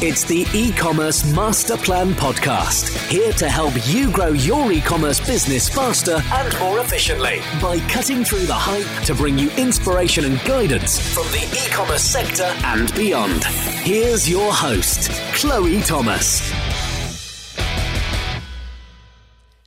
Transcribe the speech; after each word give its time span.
It's 0.00 0.22
the 0.22 0.46
e-commerce 0.54 1.24
master 1.34 1.76
plan 1.76 2.12
podcast. 2.12 3.10
Here 3.10 3.32
to 3.32 3.48
help 3.48 3.74
you 3.88 4.12
grow 4.12 4.28
your 4.28 4.70
e-commerce 4.70 5.18
business 5.18 5.68
faster 5.68 6.22
and 6.34 6.56
more 6.60 6.78
efficiently 6.78 7.40
by 7.60 7.80
cutting 7.88 8.22
through 8.22 8.46
the 8.46 8.54
hype 8.54 8.86
to 9.06 9.14
bring 9.16 9.36
you 9.36 9.50
inspiration 9.56 10.24
and 10.24 10.40
guidance 10.44 11.00
from 11.12 11.24
the 11.32 11.42
e-commerce 11.66 12.04
sector 12.04 12.44
and 12.44 12.94
beyond. 12.94 13.42
Here's 13.42 14.30
your 14.30 14.52
host, 14.52 15.10
Chloe 15.34 15.80
Thomas. 15.80 16.48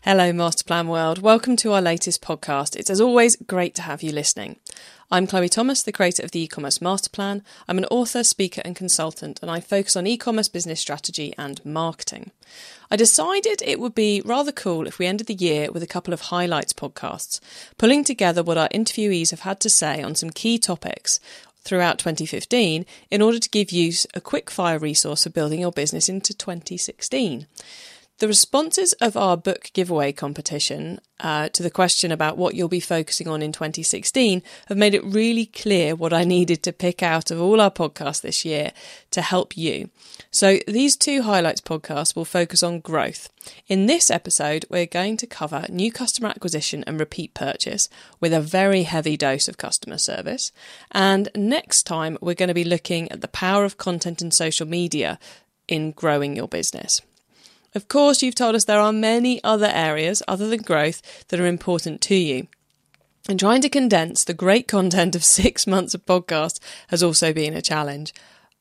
Hello, 0.04 0.32
Masterplan 0.32 0.88
World. 0.88 1.21
Welcome 1.21 1.57
to 1.57 1.73
our 1.73 1.82
latest 1.82 2.21
podcast. 2.21 2.77
It's 2.77 2.89
as 2.89 3.02
always 3.02 3.36
great 3.36 3.75
to 3.75 3.82
have 3.82 4.02
you 4.02 4.13
listening. 4.13 4.60
I'm 5.13 5.27
Chloe 5.27 5.49
Thomas, 5.49 5.83
the 5.83 5.91
creator 5.91 6.23
of 6.23 6.31
the 6.31 6.39
e-commerce 6.39 6.79
master 6.79 7.09
plan. 7.09 7.43
I'm 7.67 7.77
an 7.77 7.83
author, 7.91 8.23
speaker, 8.23 8.61
and 8.63 8.77
consultant, 8.77 9.39
and 9.41 9.51
I 9.51 9.59
focus 9.59 9.97
on 9.97 10.07
e-commerce 10.07 10.47
business 10.47 10.79
strategy 10.79 11.33
and 11.38 11.59
marketing. 11.65 12.31
I 12.89 12.95
decided 12.95 13.61
it 13.61 13.81
would 13.81 13.93
be 13.93 14.21
rather 14.23 14.53
cool 14.53 14.88
if 14.88 14.99
we 14.99 15.07
ended 15.07 15.27
the 15.27 15.33
year 15.33 15.69
with 15.69 15.83
a 15.83 15.88
couple 15.88 16.13
of 16.13 16.21
highlights 16.21 16.71
podcasts, 16.71 17.41
pulling 17.77 18.05
together 18.05 18.41
what 18.41 18.57
our 18.57 18.69
interviewees 18.69 19.31
have 19.31 19.41
had 19.41 19.59
to 19.59 19.69
say 19.69 20.02
on 20.02 20.16
some 20.16 20.29
key 20.29 20.57
topics 20.57 21.19
throughout 21.63 21.99
2015 21.99 22.85
in 23.11 23.21
order 23.21 23.38
to 23.38 23.49
give 23.49 23.69
you 23.69 23.91
a 24.13 24.21
quick 24.21 24.49
fire 24.49 24.80
resource 24.80 25.23
for 25.23 25.30
building 25.30 25.59
your 25.59 25.73
business 25.73 26.07
into 26.07 26.33
2016. 26.33 27.47
The 28.21 28.27
responses 28.27 28.93
of 29.02 29.17
our 29.17 29.35
book 29.35 29.71
giveaway 29.73 30.11
competition 30.11 30.99
uh, 31.21 31.49
to 31.49 31.63
the 31.63 31.71
question 31.71 32.11
about 32.11 32.38
what 32.38 32.53
you'll 32.53 32.67
be 32.67 32.80
focusing 32.80 33.27
on 33.27 33.41
in 33.41 33.52
2016 33.52 34.44
have 34.67 34.77
made 34.77 34.94
it 34.94 35.03
really 35.03 35.47
clear 35.47 35.95
what 35.95 36.13
I 36.13 36.23
needed 36.23 36.61
to 36.61 36.71
pick 36.71 37.02
out 37.02 37.31
of 37.31 37.41
all 37.41 37.59
our 37.59 37.71
podcasts 37.71 38.21
this 38.21 38.45
year 38.45 38.73
to 39.09 39.23
help 39.23 39.57
you. 39.57 39.89
So, 40.30 40.59
these 40.67 40.95
two 40.95 41.23
highlights 41.23 41.61
podcasts 41.61 42.16
will 42.16 42.23
focus 42.23 42.61
on 42.61 42.81
growth. 42.81 43.27
In 43.67 43.88
this 43.88 44.11
episode, 44.11 44.66
we're 44.69 44.86
going 44.86 45.17
to 45.17 45.25
cover 45.25 45.66
new 45.67 45.92
customer 45.92 46.30
acquisition 46.30 46.83
and 46.86 46.99
repeat 46.99 47.33
purchase 47.33 47.89
with 48.19 48.33
a 48.33 48.39
very 48.39 48.83
heavy 48.83 49.17
dose 49.17 49.47
of 49.47 49.58
customer 49.58 49.97
service. 49.97 50.52
And 50.92 51.27
next 51.33 51.88
time, 51.88 52.19
we're 52.22 52.36
going 52.36 52.49
to 52.49 52.53
be 52.53 52.66
looking 52.66 53.11
at 53.11 53.22
the 53.22 53.27
power 53.27 53.66
of 53.66 53.77
content 53.77 54.22
and 54.22 54.31
social 54.31 54.67
media 54.67 55.17
in 55.67 55.89
growing 55.89 56.36
your 56.36 56.47
business. 56.47 57.02
Of 57.73 57.88
course, 57.88 58.22
you've 58.22 58.36
told 58.36 58.55
us 58.55 58.66
there 58.66 58.80
are 58.80 58.91
many 58.91 59.44
other 59.44 59.69
areas 59.72 60.22
other 60.27 60.50
than 60.50 60.61
growth 60.61 61.27
that 61.30 61.39
are 61.39 61.45
important 61.45 62.02
to 62.02 62.16
you. 62.16 62.47
And 63.30 63.39
trying 63.39 63.61
to 63.61 63.69
condense 63.69 64.23
the 64.23 64.33
great 64.33 64.67
content 64.67 65.16
of 65.16 65.23
six 65.39 65.67
months 65.67 65.94
of 65.94 66.05
podcast 66.05 66.59
has 66.88 67.03
also 67.03 67.33
been 67.33 67.53
a 67.53 67.61
challenge. 67.61 68.14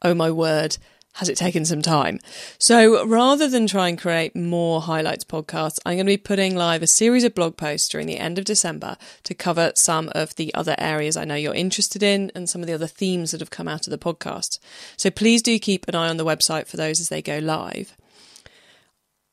Oh 0.03 0.15
my 0.15 0.31
word, 0.31 0.79
has 1.15 1.29
it 1.29 1.37
taken 1.37 1.65
some 1.65 1.83
time? 1.83 2.21
So 2.59 3.05
rather 3.05 3.49
than 3.49 3.67
try 3.67 3.89
and 3.89 3.99
create 3.99 4.37
more 4.37 4.81
highlights 4.81 5.25
podcasts, 5.25 5.79
I'm 5.85 5.97
going 5.97 6.07
to 6.07 6.13
be 6.13 6.17
putting 6.17 6.55
live 6.55 6.83
a 6.83 6.87
series 6.87 7.25
of 7.25 7.35
blog 7.35 7.57
posts 7.57 7.89
during 7.89 8.07
the 8.07 8.19
end 8.19 8.39
of 8.39 8.45
December 8.45 8.97
to 9.25 9.35
cover 9.35 9.73
some 9.75 10.11
of 10.15 10.37
the 10.37 10.55
other 10.55 10.77
areas 10.79 11.17
I 11.17 11.25
know 11.25 11.35
you're 11.35 11.55
interested 11.55 12.03
in 12.03 12.31
and 12.35 12.49
some 12.49 12.61
of 12.61 12.69
the 12.69 12.75
other 12.75 12.87
themes 12.87 13.33
that 13.33 13.41
have 13.41 13.51
come 13.51 13.69
out 13.69 13.87
of 13.87 13.91
the 13.91 13.99
podcast. 13.99 14.61
So 14.97 15.11
please 15.11 15.43
do 15.43 15.59
keep 15.59 15.89
an 15.89 15.97
eye 15.97 16.09
on 16.09 16.17
the 16.17 16.25
website 16.25 16.69
for 16.69 16.77
those 16.77 17.01
as 17.01 17.09
they 17.09 17.23
go 17.23 17.39
live. 17.39 17.97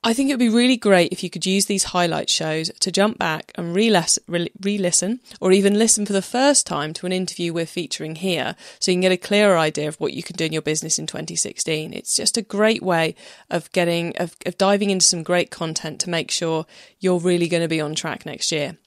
I 0.03 0.14
think 0.14 0.30
it 0.30 0.34
would 0.34 0.40
be 0.40 0.48
really 0.48 0.78
great 0.78 1.12
if 1.12 1.23
you 1.23 1.30
could 1.30 1.45
use 1.45 1.66
these 1.66 1.86
highlight 1.86 2.30
shows 2.30 2.72
to 2.80 2.92
jump 2.92 3.17
back 3.17 3.52
and 3.56 3.76
re 3.76 3.90
listen 3.90 5.20
or 5.42 5.52
even 5.52 5.78
listen 5.78 6.06
for 6.06 6.14
the 6.14 6.22
first 6.22 6.67
time 6.67 6.94
to 6.94 7.06
an 7.06 7.12
interview 7.12 7.52
we're 7.52 7.66
featuring 7.66 8.16
here 8.16 8.56
so 8.80 8.92
you 8.92 8.95
can 8.95 9.02
get 9.02 9.12
a 9.12 9.17
clearer 9.17 9.58
idea 9.58 9.88
of 9.88 10.00
what 10.00 10.14
you 10.14 10.22
can 10.22 10.36
do 10.36 10.45
in 10.45 10.54
your 10.54 10.62
business 10.62 11.00
in 11.00 11.08
2016. 11.08 11.94
It's 11.94 12.16
just 12.16 12.38
a 12.38 12.44
great 12.44 12.84
way 12.84 13.16
of 13.50 13.72
getting, 13.72 14.16
of, 14.17 14.36
of 14.45 14.58
diving 14.58 14.92
into 14.92 15.06
some 15.06 15.23
great 15.23 15.50
content 15.50 16.00
to 16.02 16.09
make 16.09 16.32
sure 16.32 16.66
you're 17.00 17.20
really 17.20 17.50
going 17.50 17.64
to 17.64 17.67
be 17.67 17.82
on 17.82 17.95
track 17.95 18.26
next 18.26 18.52
year. 18.52 18.77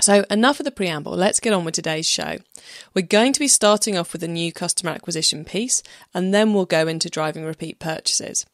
So, 0.00 0.24
enough 0.30 0.60
of 0.60 0.64
the 0.64 0.70
preamble, 0.70 1.12
let's 1.12 1.40
get 1.40 1.52
on 1.52 1.64
with 1.64 1.74
today's 1.74 2.08
show. 2.08 2.38
We're 2.94 3.02
going 3.04 3.34
to 3.34 3.40
be 3.40 3.48
starting 3.48 3.98
off 3.98 4.12
with 4.12 4.22
a 4.22 4.28
new 4.28 4.50
customer 4.50 4.92
acquisition 4.92 5.44
piece, 5.44 5.82
and 6.14 6.32
then 6.32 6.54
we'll 6.54 6.64
go 6.64 6.86
into 6.86 7.10
driving 7.10 7.44
repeat 7.44 7.78
purchases. 7.78 8.46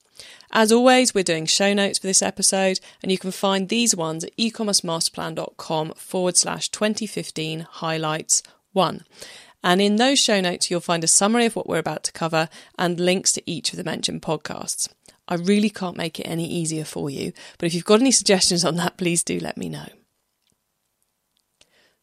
As 0.51 0.73
always, 0.73 1.15
we're 1.15 1.25
doing 1.25 1.47
show 1.47 1.75
notes 1.75 1.99
for 1.99 2.07
this 2.07 2.23
episode, 2.23 2.81
and 3.03 3.11
you 3.13 3.19
can 3.19 3.31
find 3.31 3.69
these 3.69 3.95
ones 3.95 4.25
at 4.25 4.37
ecommercemasterplan.com 4.37 5.93
forward 5.97 6.37
slash 6.37 6.69
2015 6.71 7.61
highlights 7.61 8.43
one. 8.73 9.05
And 9.63 9.81
in 9.81 9.97
those 9.97 10.19
show 10.21 10.41
notes, 10.41 10.71
you'll 10.71 10.81
find 10.81 11.03
a 11.03 11.09
summary 11.09 11.47
of 11.47 11.57
what 11.57 11.69
we're 11.69 11.79
about 11.79 12.05
to 12.05 12.13
cover 12.13 12.49
and 12.79 13.01
links 13.01 13.33
to 13.33 13.51
each 13.51 13.73
of 13.73 13.77
the 13.77 13.85
mentioned 13.85 14.23
podcasts. 14.23 14.89
I 15.29 15.35
really 15.35 15.71
can't 15.71 15.97
make 15.97 16.21
it 16.21 16.25
any 16.25 16.47
easier 16.47 16.85
for 16.85 17.11
you, 17.11 17.33
but 17.59 17.67
if 17.67 17.75
you've 17.75 17.85
got 17.85 18.01
any 18.01 18.13
suggestions 18.13 18.65
on 18.65 18.77
that, 18.77 18.97
please 18.97 19.25
do 19.25 19.41
let 19.41 19.57
me 19.57 19.69
know. 19.69 19.89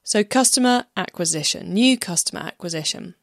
So, 0.04 0.26
customer 0.26 0.86
acquisition, 0.98 1.74
new 1.74 1.98
customer 1.98 2.42
acquisition 2.42 3.16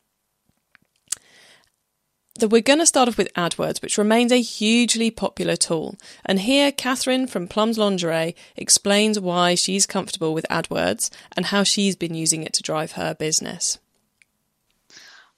we're 2.48 2.60
going 2.60 2.78
to 2.78 2.86
start 2.86 3.08
off 3.08 3.18
with 3.18 3.32
AdWords, 3.34 3.82
which 3.82 3.98
remains 3.98 4.32
a 4.32 4.40
hugely 4.40 5.10
popular 5.10 5.56
tool. 5.56 5.96
And 6.24 6.40
here, 6.40 6.72
Catherine 6.72 7.26
from 7.26 7.48
Plums 7.48 7.78
Lingerie 7.78 8.34
explains 8.56 9.18
why 9.18 9.54
she's 9.54 9.86
comfortable 9.86 10.34
with 10.34 10.46
AdWords 10.50 11.10
and 11.36 11.46
how 11.46 11.62
she's 11.62 11.96
been 11.96 12.14
using 12.14 12.42
it 12.42 12.52
to 12.54 12.62
drive 12.62 12.92
her 12.92 13.14
business. 13.14 13.78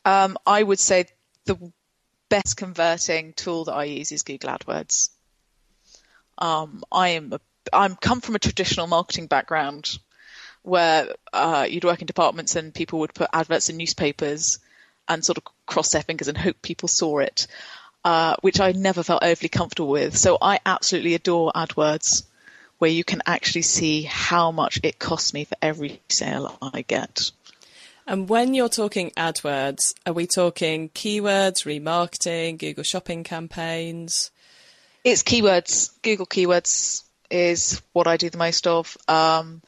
Um, 0.04 0.36
I 0.46 0.62
would 0.62 0.80
say 0.80 1.06
the 1.44 1.72
best 2.28 2.56
converting 2.56 3.34
tool 3.34 3.64
that 3.64 3.74
I 3.74 3.84
use 3.84 4.12
is 4.12 4.22
Google 4.22 4.50
AdWords. 4.50 5.10
Um, 6.38 6.82
I 6.90 7.10
am 7.10 7.32
a, 7.32 7.40
I'm 7.72 7.96
come 7.96 8.20
from 8.20 8.34
a 8.34 8.40
traditional 8.40 8.86
marketing 8.86 9.26
background 9.26 9.98
where 10.62 11.08
uh, 11.32 11.66
you'd 11.68 11.84
work 11.84 12.00
in 12.00 12.06
departments 12.06 12.56
and 12.56 12.72
people 12.72 13.00
would 13.00 13.14
put 13.14 13.28
adverts 13.32 13.68
in 13.68 13.76
newspapers 13.76 14.58
and 15.08 15.24
sort 15.24 15.38
of 15.38 15.44
cross 15.72 15.92
their 15.92 16.02
fingers 16.02 16.28
and 16.28 16.36
hope 16.36 16.60
people 16.60 16.86
saw 16.86 17.18
it, 17.20 17.46
uh, 18.04 18.36
which 18.42 18.60
I 18.60 18.72
never 18.72 19.02
felt 19.02 19.24
overly 19.24 19.48
comfortable 19.48 19.88
with. 19.88 20.16
So 20.18 20.36
I 20.40 20.60
absolutely 20.66 21.14
adore 21.14 21.50
AdWords, 21.54 22.24
where 22.78 22.90
you 22.90 23.04
can 23.04 23.22
actually 23.24 23.62
see 23.62 24.02
how 24.02 24.50
much 24.50 24.80
it 24.82 24.98
costs 24.98 25.32
me 25.32 25.44
for 25.44 25.56
every 25.62 26.02
sale 26.10 26.58
I 26.60 26.82
get. 26.82 27.30
And 28.06 28.28
when 28.28 28.52
you're 28.52 28.68
talking 28.68 29.12
AdWords, 29.16 29.94
are 30.04 30.12
we 30.12 30.26
talking 30.26 30.90
keywords, 30.90 31.64
remarketing, 31.64 32.58
Google 32.58 32.84
shopping 32.84 33.24
campaigns? 33.24 34.30
It's 35.04 35.22
keywords. 35.22 35.90
Google 36.02 36.26
keywords 36.26 37.02
is 37.30 37.80
what 37.94 38.06
I 38.06 38.18
do 38.18 38.28
the 38.28 38.36
most 38.36 38.66
of. 38.66 38.96
Um, 39.08 39.62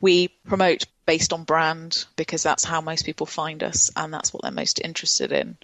we 0.00 0.28
promote 0.28 0.86
based 1.10 1.32
on 1.32 1.42
brand 1.42 2.04
because 2.14 2.44
that's 2.44 2.62
how 2.62 2.80
most 2.80 3.04
people 3.04 3.26
find 3.26 3.64
us 3.64 3.90
and 3.96 4.14
that's 4.14 4.32
what 4.32 4.44
they're 4.44 4.52
most 4.52 4.80
interested 4.80 5.32
in. 5.32 5.56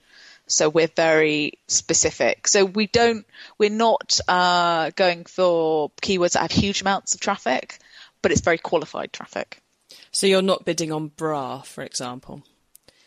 So 0.49 0.69
we're 0.69 0.89
very 0.89 1.61
specific. 1.69 2.49
So 2.49 2.65
we 2.65 2.89
don't, 2.89 3.25
we're 3.57 3.71
not 3.71 4.19
uh, 4.27 4.91
going 4.97 5.25
for 5.25 5.93
keywords 6.03 6.33
that 6.33 6.41
have 6.41 6.51
huge 6.51 6.81
amounts 6.81 7.15
of 7.15 7.21
traffic, 7.21 7.79
but 8.23 8.33
it's 8.33 8.41
very 8.41 8.59
qualified 8.59 9.12
traffic. 9.12 9.62
So 10.11 10.27
you're 10.27 10.43
not 10.43 10.65
bidding 10.65 10.91
on 10.91 11.12
bra, 11.17 11.61
for 11.61 11.84
example. 11.84 12.43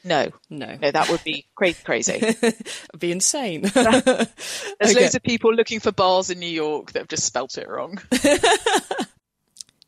No, 0.05 0.29
no, 0.49 0.77
no, 0.81 0.91
that 0.91 1.09
would 1.09 1.25
be 1.25 1.45
crazy. 1.55 1.83
Crazy, 1.83 2.13
It'd 2.13 2.99
be 2.99 3.11
insane. 3.11 3.63
There's 3.63 3.75
okay. 4.81 4.93
loads 4.93 5.15
of 5.15 5.23
people 5.23 5.53
looking 5.53 5.81
for 5.81 5.91
bars 5.91 6.29
in 6.29 6.39
New 6.39 6.47
York 6.47 6.93
that 6.93 6.99
have 6.99 7.09
just 7.09 7.25
spelt 7.25 7.57
it 7.57 7.67
wrong. 7.67 7.99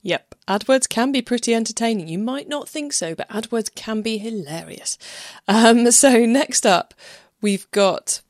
Yep, 0.03 0.35
AdWords 0.47 0.89
can 0.89 1.11
be 1.11 1.21
pretty 1.21 1.53
entertaining. 1.53 2.07
You 2.07 2.17
might 2.17 2.49
not 2.49 2.67
think 2.67 2.91
so, 2.93 3.13
but 3.13 3.29
AdWords 3.29 3.73
can 3.73 4.01
be 4.01 4.17
hilarious. 4.17 4.97
Um, 5.47 5.91
so, 5.91 6.25
next 6.25 6.65
up, 6.65 6.93
we've 7.41 7.69
got 7.71 8.21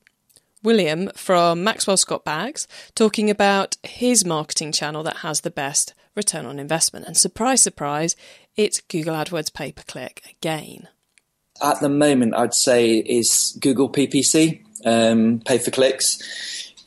William 0.64 1.10
from 1.16 1.64
Maxwell 1.64 1.98
Scott 1.98 2.26
Bags 2.26 2.68
talking 2.94 3.30
about 3.30 3.78
his 3.84 4.26
marketing 4.26 4.72
channel 4.72 5.04
that 5.04 5.18
has 5.18 5.42
the 5.42 5.52
best 5.52 5.94
return 6.16 6.46
on 6.46 6.60
investment. 6.60 7.08
And 7.08 7.18
surprise, 7.18 7.62
surprise, 7.62 8.16
it's 8.56 8.82
Google 8.82 9.16
AdWords 9.16 9.54
pay 9.54 9.72
per 9.72 9.84
click 9.84 10.22
again. 10.30 10.88
At 11.64 11.80
the 11.80 11.90
moment, 11.90 12.36
I'd 12.36 12.54
say 12.54 12.98
is 12.98 13.58
Google 13.62 13.90
PPC, 13.90 14.64
um, 14.86 15.42
pay 15.46 15.58
for 15.58 15.72
clicks. 15.72 16.22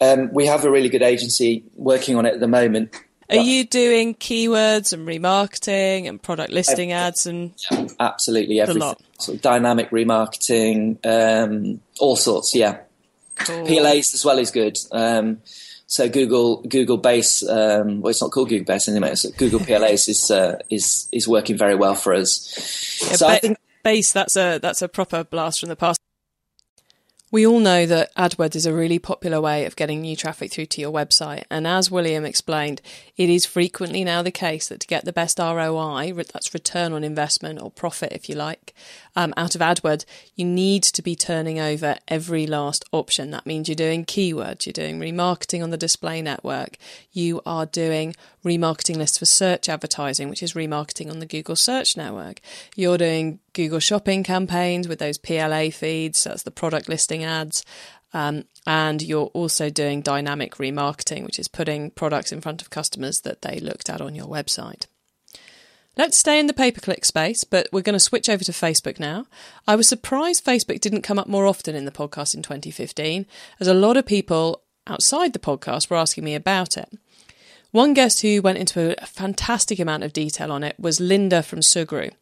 Um, 0.00 0.32
we 0.32 0.46
have 0.46 0.64
a 0.64 0.70
really 0.70 0.88
good 0.88 1.02
agency 1.02 1.64
working 1.74 2.16
on 2.16 2.26
it 2.26 2.34
at 2.34 2.40
the 2.40 2.48
moment. 2.48 2.94
Are 3.38 3.42
you 3.42 3.64
doing 3.64 4.14
keywords 4.14 4.92
and 4.92 5.06
remarketing 5.06 6.08
and 6.08 6.22
product 6.22 6.50
listing 6.50 6.92
ads 6.92 7.26
and 7.26 7.52
yeah, 7.70 7.86
absolutely 8.00 8.60
everything? 8.60 8.94
Sort 9.18 9.36
of 9.36 9.42
dynamic 9.42 9.90
remarketing, 9.90 10.98
um, 11.04 11.80
all 11.98 12.16
sorts. 12.16 12.54
Yeah, 12.54 12.78
cool. 13.36 13.66
PLAs 13.66 14.14
as 14.14 14.24
well 14.24 14.38
is 14.38 14.50
good. 14.50 14.76
Um, 14.92 15.40
so 15.86 16.08
Google 16.08 16.62
Google 16.62 16.96
Base, 16.96 17.46
um, 17.48 18.00
well, 18.00 18.10
it's 18.10 18.22
not 18.22 18.30
called 18.30 18.48
Google 18.48 18.64
Base 18.64 18.88
anymore. 18.88 19.16
So 19.16 19.30
Google 19.36 19.60
PLAs 19.60 20.08
is 20.08 20.30
uh, 20.30 20.58
is 20.70 21.08
is 21.12 21.28
working 21.28 21.56
very 21.56 21.74
well 21.74 21.94
for 21.94 22.14
us. 22.14 23.00
Yeah, 23.02 23.16
so 23.16 23.26
ba- 23.26 23.32
I 23.32 23.38
think 23.38 23.58
Base 23.82 24.12
that's 24.12 24.36
a 24.36 24.58
that's 24.58 24.82
a 24.82 24.88
proper 24.88 25.24
blast 25.24 25.60
from 25.60 25.68
the 25.68 25.76
past. 25.76 26.00
We 27.34 27.48
all 27.48 27.58
know 27.58 27.84
that 27.84 28.14
AdWords 28.14 28.54
is 28.54 28.64
a 28.64 28.72
really 28.72 29.00
popular 29.00 29.40
way 29.40 29.64
of 29.64 29.74
getting 29.74 30.02
new 30.02 30.14
traffic 30.14 30.52
through 30.52 30.66
to 30.66 30.80
your 30.80 30.92
website. 30.92 31.42
And 31.50 31.66
as 31.66 31.90
William 31.90 32.24
explained, 32.24 32.80
it 33.16 33.28
is 33.28 33.44
frequently 33.44 34.04
now 34.04 34.22
the 34.22 34.30
case 34.30 34.68
that 34.68 34.78
to 34.78 34.86
get 34.86 35.04
the 35.04 35.12
best 35.12 35.40
ROI, 35.40 36.12
that's 36.12 36.54
return 36.54 36.92
on 36.92 37.02
investment 37.02 37.60
or 37.60 37.72
profit, 37.72 38.12
if 38.12 38.28
you 38.28 38.36
like, 38.36 38.72
um, 39.16 39.32
out 39.36 39.54
of 39.54 39.60
AdWords, 39.60 40.04
you 40.34 40.44
need 40.44 40.82
to 40.84 41.02
be 41.02 41.14
turning 41.14 41.60
over 41.60 41.96
every 42.08 42.46
last 42.46 42.84
option. 42.92 43.30
That 43.30 43.46
means 43.46 43.68
you're 43.68 43.76
doing 43.76 44.04
keywords, 44.04 44.66
you're 44.66 44.72
doing 44.72 44.98
remarketing 44.98 45.62
on 45.62 45.70
the 45.70 45.76
display 45.76 46.22
network, 46.22 46.76
you 47.12 47.40
are 47.46 47.66
doing 47.66 48.14
remarketing 48.44 48.96
lists 48.96 49.18
for 49.18 49.26
search 49.26 49.68
advertising, 49.68 50.28
which 50.28 50.42
is 50.42 50.54
remarketing 50.54 51.10
on 51.10 51.20
the 51.20 51.26
Google 51.26 51.56
search 51.56 51.96
network. 51.96 52.40
You're 52.76 52.98
doing 52.98 53.40
Google 53.52 53.80
shopping 53.80 54.24
campaigns 54.24 54.88
with 54.88 54.98
those 54.98 55.18
PLA 55.18 55.70
feeds, 55.70 56.24
that's 56.24 56.42
the 56.42 56.50
product 56.50 56.88
listing 56.88 57.24
ads. 57.24 57.64
Um, 58.12 58.44
and 58.64 59.02
you're 59.02 59.26
also 59.34 59.70
doing 59.70 60.00
dynamic 60.00 60.54
remarketing, 60.54 61.24
which 61.24 61.38
is 61.38 61.48
putting 61.48 61.90
products 61.90 62.30
in 62.30 62.40
front 62.40 62.62
of 62.62 62.70
customers 62.70 63.20
that 63.22 63.42
they 63.42 63.58
looked 63.58 63.90
at 63.90 64.00
on 64.00 64.14
your 64.14 64.26
website. 64.26 64.86
Let's 65.96 66.18
stay 66.18 66.40
in 66.40 66.48
the 66.48 66.52
pay 66.52 66.72
per 66.72 66.80
click 66.80 67.04
space, 67.04 67.44
but 67.44 67.68
we're 67.70 67.80
going 67.80 67.94
to 67.94 68.00
switch 68.00 68.28
over 68.28 68.42
to 68.42 68.50
Facebook 68.50 68.98
now. 68.98 69.26
I 69.68 69.76
was 69.76 69.88
surprised 69.88 70.44
Facebook 70.44 70.80
didn't 70.80 71.02
come 71.02 71.20
up 71.20 71.28
more 71.28 71.46
often 71.46 71.76
in 71.76 71.84
the 71.84 71.92
podcast 71.92 72.34
in 72.34 72.42
2015, 72.42 73.26
as 73.60 73.68
a 73.68 73.74
lot 73.74 73.96
of 73.96 74.04
people 74.04 74.62
outside 74.88 75.32
the 75.32 75.38
podcast 75.38 75.88
were 75.88 75.96
asking 75.96 76.24
me 76.24 76.34
about 76.34 76.76
it. 76.76 76.92
One 77.70 77.94
guest 77.94 78.22
who 78.22 78.42
went 78.42 78.58
into 78.58 79.00
a 79.00 79.06
fantastic 79.06 79.78
amount 79.78 80.02
of 80.02 80.12
detail 80.12 80.50
on 80.50 80.64
it 80.64 80.78
was 80.78 81.00
Linda 81.00 81.44
from 81.44 81.60
Sugru. 81.60 82.12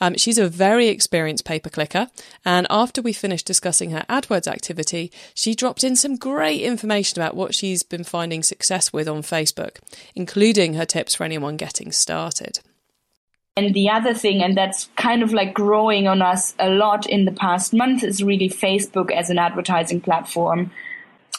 Um, 0.00 0.16
she's 0.16 0.38
a 0.38 0.48
very 0.48 0.88
experienced 0.88 1.44
pay 1.44 1.60
per 1.60 1.70
clicker, 1.70 2.08
and 2.44 2.66
after 2.68 3.00
we 3.00 3.12
finished 3.12 3.46
discussing 3.46 3.90
her 3.90 4.04
AdWords 4.08 4.48
activity, 4.48 5.12
she 5.34 5.54
dropped 5.54 5.84
in 5.84 5.94
some 5.94 6.16
great 6.16 6.62
information 6.62 7.20
about 7.20 7.36
what 7.36 7.54
she's 7.54 7.84
been 7.84 8.04
finding 8.04 8.42
success 8.42 8.92
with 8.92 9.08
on 9.08 9.22
Facebook, 9.22 9.78
including 10.16 10.74
her 10.74 10.86
tips 10.86 11.14
for 11.14 11.22
anyone 11.22 11.56
getting 11.56 11.92
started. 11.92 12.60
And 13.60 13.74
the 13.74 13.90
other 13.90 14.14
thing, 14.14 14.42
and 14.42 14.56
that's 14.56 14.88
kind 14.96 15.22
of 15.22 15.34
like 15.34 15.52
growing 15.52 16.08
on 16.08 16.22
us 16.22 16.54
a 16.58 16.70
lot 16.70 17.06
in 17.06 17.26
the 17.26 17.32
past 17.32 17.74
month, 17.74 18.02
is 18.02 18.22
really 18.22 18.48
Facebook 18.48 19.12
as 19.12 19.28
an 19.28 19.38
advertising 19.38 20.00
platform. 20.00 20.70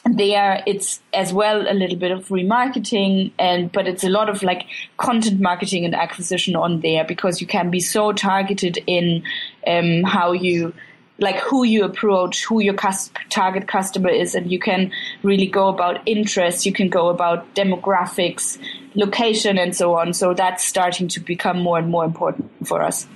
There 0.05 0.61
it's 0.67 1.01
as 1.15 1.33
well 1.33 1.61
a 1.67 1.73
little 1.73 1.97
bit 1.97 2.11
of 2.11 2.27
remarketing 2.27 3.31
and 3.39 3.71
but 3.71 3.87
it's 3.87 4.03
a 4.03 4.09
lot 4.09 4.29
of 4.29 4.41
like 4.43 4.65
content 4.97 5.39
marketing 5.39 5.85
and 5.85 5.95
acquisition 5.95 6.55
on 6.55 6.81
there 6.81 7.05
because 7.05 7.41
you 7.41 7.45
can 7.47 7.69
be 7.69 7.79
so 7.79 8.11
targeted 8.11 8.79
in 8.85 9.23
um, 9.67 10.03
how 10.03 10.31
you 10.31 10.73
like 11.21 11.37
who 11.37 11.63
you 11.63 11.85
approach 11.85 12.43
who 12.45 12.59
your 12.59 12.73
cus- 12.73 13.11
target 13.29 13.67
customer 13.67 14.09
is 14.09 14.35
and 14.35 14.51
you 14.51 14.59
can 14.59 14.91
really 15.23 15.47
go 15.47 15.69
about 15.69 16.01
interests, 16.05 16.65
you 16.65 16.73
can 16.73 16.89
go 16.89 17.07
about 17.09 17.55
demographics 17.55 18.57
location 18.95 19.57
and 19.57 19.75
so 19.75 19.95
on 19.95 20.13
so 20.13 20.33
that's 20.33 20.65
starting 20.65 21.07
to 21.07 21.19
become 21.21 21.59
more 21.59 21.77
and 21.77 21.87
more 21.87 22.03
important 22.03 22.51
for 22.67 22.81
us 22.81 23.07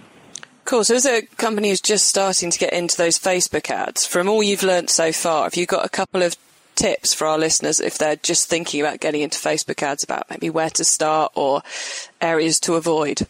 Cool. 0.66 0.84
So, 0.84 0.96
as 0.96 1.06
a 1.06 1.22
company 1.38 1.70
who's 1.70 1.80
just 1.80 2.08
starting 2.08 2.50
to 2.50 2.58
get 2.58 2.74
into 2.74 2.98
those 2.98 3.20
Facebook 3.20 3.70
ads, 3.70 4.08
from 4.08 4.28
all 4.28 4.42
you've 4.42 4.64
learned 4.64 4.90
so 4.90 5.12
far, 5.12 5.44
have 5.44 5.56
you 5.56 5.68
got 5.68 5.86
a 5.86 5.90
couple 5.90 6.24
of 6.24 6.36
tips 6.76 7.14
for 7.14 7.28
our 7.28 7.38
listeners 7.38 7.80
if 7.80 8.00
they're 8.00 8.16
just 8.16 8.50
thinking 8.50 8.82
about 8.82 9.00
getting 9.00 9.22
into 9.22 9.38
Facebook 9.38 9.82
ads 9.84 10.04
about 10.04 10.28
maybe 10.30 10.50
where 10.50 10.72
to 10.72 10.84
start 10.84 11.32
or 11.36 11.62
areas 12.20 12.60
to 12.62 12.74
avoid? 12.74 13.28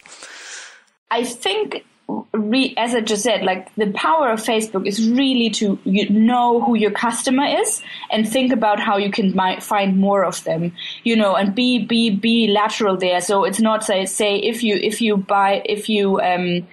I 1.10 1.24
think 1.24 1.84
re, 2.32 2.74
as 2.76 2.94
I 2.94 3.00
just 3.00 3.22
said, 3.22 3.42
like 3.42 3.74
the 3.74 3.90
power 3.92 4.30
of 4.30 4.40
Facebook 4.40 4.86
is 4.86 5.08
really 5.10 5.50
to 5.50 5.78
you 5.84 6.08
know 6.10 6.60
who 6.62 6.76
your 6.76 6.90
customer 6.90 7.44
is 7.44 7.82
and 8.10 8.28
think 8.28 8.52
about 8.52 8.78
how 8.78 8.96
you 8.96 9.10
can 9.10 9.34
mi- 9.34 9.60
find 9.60 9.98
more 9.98 10.24
of 10.24 10.42
them, 10.44 10.72
you 11.04 11.16
know, 11.16 11.34
and 11.34 11.54
be 11.54 11.84
be 11.84 12.10
be 12.10 12.48
lateral 12.48 12.96
there. 12.96 13.20
So 13.20 13.44
it's 13.44 13.60
not 13.60 13.84
say 13.84 14.06
say 14.06 14.36
if 14.36 14.62
you 14.62 14.76
if 14.76 15.00
you 15.00 15.16
buy 15.16 15.62
if 15.64 15.88
you 15.88 16.20
um, 16.20 16.66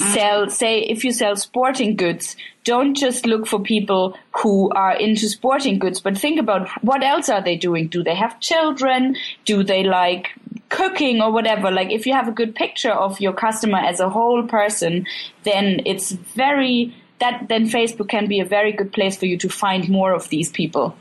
Mm-hmm. 0.00 0.14
sell 0.14 0.50
say 0.50 0.80
if 0.80 1.04
you 1.04 1.12
sell 1.12 1.36
sporting 1.36 1.94
goods, 1.94 2.34
don't 2.64 2.94
just 2.94 3.26
look 3.26 3.46
for 3.46 3.60
people 3.60 4.16
who 4.38 4.70
are 4.70 4.96
into 4.96 5.28
sporting 5.28 5.78
goods, 5.78 6.00
but 6.00 6.16
think 6.16 6.40
about 6.40 6.68
what 6.82 7.02
else 7.02 7.28
are 7.28 7.42
they 7.42 7.56
doing? 7.56 7.88
Do 7.88 8.02
they 8.02 8.14
have 8.14 8.40
children? 8.40 9.16
Do 9.44 9.62
they 9.62 9.84
like 9.84 10.28
cooking 10.70 11.20
or 11.20 11.30
whatever? 11.30 11.70
Like 11.70 11.90
if 11.90 12.06
you 12.06 12.14
have 12.14 12.28
a 12.28 12.32
good 12.32 12.54
picture 12.54 12.92
of 12.92 13.20
your 13.20 13.34
customer 13.34 13.78
as 13.78 14.00
a 14.00 14.08
whole 14.08 14.46
person, 14.46 15.06
then 15.42 15.82
it's 15.84 16.12
very 16.12 16.94
that 17.18 17.48
then 17.48 17.68
Facebook 17.68 18.08
can 18.08 18.26
be 18.26 18.40
a 18.40 18.44
very 18.46 18.72
good 18.72 18.92
place 18.92 19.16
for 19.18 19.26
you 19.26 19.36
to 19.36 19.48
find 19.50 19.88
more 19.90 20.12
of 20.12 20.30
these 20.30 20.50
people. 20.50 20.96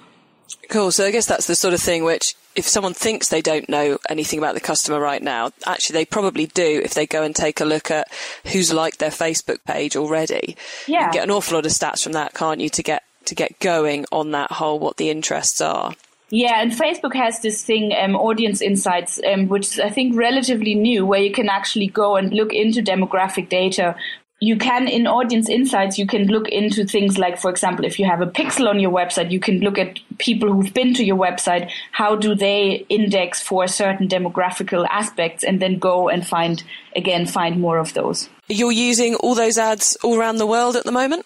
Cool. 0.69 0.91
So 0.91 1.05
I 1.05 1.11
guess 1.11 1.25
that's 1.25 1.47
the 1.47 1.55
sort 1.55 1.73
of 1.73 1.79
thing 1.79 2.03
which 2.03 2.35
if 2.55 2.67
someone 2.67 2.93
thinks 2.93 3.29
they 3.29 3.41
don't 3.41 3.69
know 3.69 3.97
anything 4.09 4.39
about 4.39 4.55
the 4.55 4.61
customer 4.61 4.99
right 4.99 5.21
now, 5.21 5.51
actually 5.65 5.93
they 5.93 6.05
probably 6.05 6.47
do 6.47 6.81
if 6.83 6.93
they 6.93 7.05
go 7.05 7.23
and 7.23 7.35
take 7.35 7.61
a 7.61 7.65
look 7.65 7.91
at 7.91 8.07
who's 8.51 8.73
liked 8.73 8.99
their 8.99 9.11
Facebook 9.11 9.63
page 9.65 9.95
already. 9.95 10.57
Yeah. 10.87 10.99
You 10.99 11.05
can 11.05 11.13
get 11.13 11.23
an 11.23 11.31
awful 11.31 11.55
lot 11.55 11.65
of 11.65 11.71
stats 11.71 12.03
from 12.03 12.13
that, 12.13 12.33
can't 12.33 12.59
you, 12.59 12.69
to 12.69 12.83
get 12.83 13.03
to 13.25 13.35
get 13.35 13.59
going 13.59 14.05
on 14.11 14.31
that 14.31 14.51
whole 14.51 14.79
what 14.79 14.97
the 14.97 15.09
interests 15.09 15.61
are. 15.61 15.93
Yeah, 16.31 16.61
and 16.61 16.71
Facebook 16.71 17.15
has 17.15 17.41
this 17.41 17.63
thing, 17.63 17.93
um, 17.99 18.15
Audience 18.15 18.61
Insights, 18.61 19.19
um, 19.25 19.47
which 19.47 19.65
is, 19.65 19.79
I 19.79 19.89
think, 19.89 20.15
relatively 20.15 20.75
new, 20.75 21.05
where 21.05 21.21
you 21.21 21.31
can 21.31 21.49
actually 21.49 21.87
go 21.87 22.17
and 22.17 22.31
look 22.31 22.53
into 22.53 22.81
demographic 22.81 23.49
data 23.49 23.95
you 24.39 24.57
can 24.57 24.87
in 24.87 25.05
audience 25.05 25.49
insights 25.49 25.97
you 25.97 26.07
can 26.07 26.27
look 26.27 26.47
into 26.47 26.85
things 26.85 27.17
like 27.17 27.37
for 27.37 27.49
example 27.49 27.83
if 27.85 27.99
you 27.99 28.05
have 28.05 28.21
a 28.21 28.27
pixel 28.27 28.69
on 28.69 28.79
your 28.79 28.91
website 28.91 29.31
you 29.31 29.39
can 29.39 29.59
look 29.59 29.77
at 29.77 29.99
people 30.19 30.53
who've 30.53 30.73
been 30.73 30.93
to 30.93 31.03
your 31.03 31.17
website. 31.17 31.71
How 31.91 32.15
do 32.15 32.35
they 32.35 32.85
index 32.89 33.41
for 33.41 33.67
certain 33.67 34.07
demographical 34.07 34.85
aspects 34.89 35.43
and 35.43 35.59
then 35.59 35.79
go 35.79 36.09
and 36.09 36.25
find 36.25 36.63
again 36.95 37.25
find 37.25 37.59
more 37.59 37.79
of 37.79 37.93
those? 37.93 38.29
You're 38.47 38.71
using 38.71 39.15
all 39.15 39.33
those 39.33 39.57
ads 39.57 39.97
all 40.03 40.19
around 40.19 40.37
the 40.37 40.45
world 40.45 40.75
at 40.75 40.83
the 40.83 40.91
moment? 40.91 41.25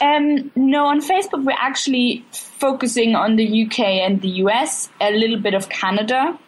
Um, 0.00 0.50
no 0.54 0.86
on 0.86 1.00
facebook 1.00 1.42
we're 1.44 1.56
actually 1.58 2.22
focusing 2.32 3.14
on 3.14 3.36
the 3.36 3.64
uk 3.64 3.78
and 3.78 4.20
the 4.20 4.28
us 4.28 4.90
a 5.00 5.10
little 5.10 5.38
bit 5.38 5.54
of 5.54 5.70
canada. 5.70 6.38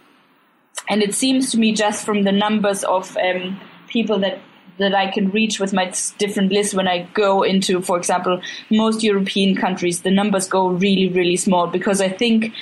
And 0.91 1.03
it 1.03 1.15
seems 1.15 1.51
to 1.53 1.59
me 1.59 1.73
just 1.73 2.05
from 2.05 2.25
the 2.25 2.33
numbers 2.33 2.83
of 2.83 3.17
um, 3.19 3.61
people 3.89 4.19
that 4.21 4.41
that 4.79 4.95
I 4.95 5.11
can 5.11 5.31
reach 5.31 5.61
with 5.61 5.73
my 5.73 5.93
different 6.19 6.53
lists 6.53 6.75
when 6.75 6.89
I 6.89 7.09
go 7.15 7.43
into, 7.43 7.83
for 7.83 7.97
example, 7.97 8.41
most 8.71 9.03
European 9.03 9.57
countries, 9.57 10.03
the 10.03 10.11
numbers 10.11 10.49
go 10.49 10.69
really, 10.69 11.09
really 11.09 11.37
small 11.37 11.67
because 11.67 12.01
I 12.01 12.09
think 12.09 12.53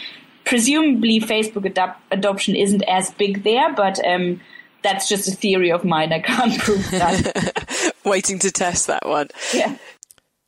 presumably 0.45 1.21
Facebook 1.21 1.71
adop- 1.73 1.97
adoption 2.11 2.57
isn't 2.57 2.83
as 2.83 3.11
big 3.13 3.45
there, 3.45 3.73
but 3.75 4.05
um, 4.07 4.41
that's 4.83 5.09
just 5.09 5.29
a 5.29 5.33
theory 5.33 5.71
of 5.71 5.85
mine. 5.85 6.13
I 6.13 6.21
can't 6.21 6.59
prove 6.59 6.91
that. 6.91 7.93
Waiting 8.05 8.39
to 8.41 8.51
test 8.51 8.87
that 8.87 9.07
one. 9.07 9.29
Yeah. 9.53 9.77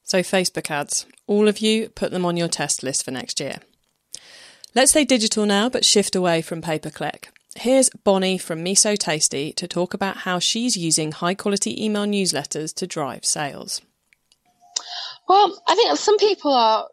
So, 0.04 0.20
Facebook 0.20 0.70
ads, 0.70 1.06
all 1.26 1.48
of 1.48 1.58
you 1.58 1.90
put 1.90 2.12
them 2.12 2.24
on 2.24 2.36
your 2.36 2.48
test 2.48 2.82
list 2.82 3.04
for 3.04 3.10
next 3.10 3.40
year. 3.40 3.56
Let's 4.74 4.92
stay 4.92 5.04
digital 5.04 5.44
now, 5.44 5.68
but 5.68 5.84
shift 5.84 6.14
away 6.14 6.40
from 6.40 6.62
pay 6.62 6.78
per 6.78 6.90
click. 6.90 7.30
Here's 7.60 7.90
Bonnie 7.90 8.38
from 8.38 8.64
Miso 8.64 8.96
Tasty 8.96 9.52
to 9.54 9.66
talk 9.66 9.92
about 9.92 10.18
how 10.18 10.38
she's 10.38 10.76
using 10.76 11.10
high 11.10 11.34
quality 11.34 11.84
email 11.84 12.06
newsletters 12.06 12.72
to 12.74 12.86
drive 12.86 13.24
sales. 13.24 13.82
Well, 15.28 15.60
I 15.66 15.74
think 15.74 15.98
some 15.98 16.18
people 16.18 16.52
are 16.52 16.86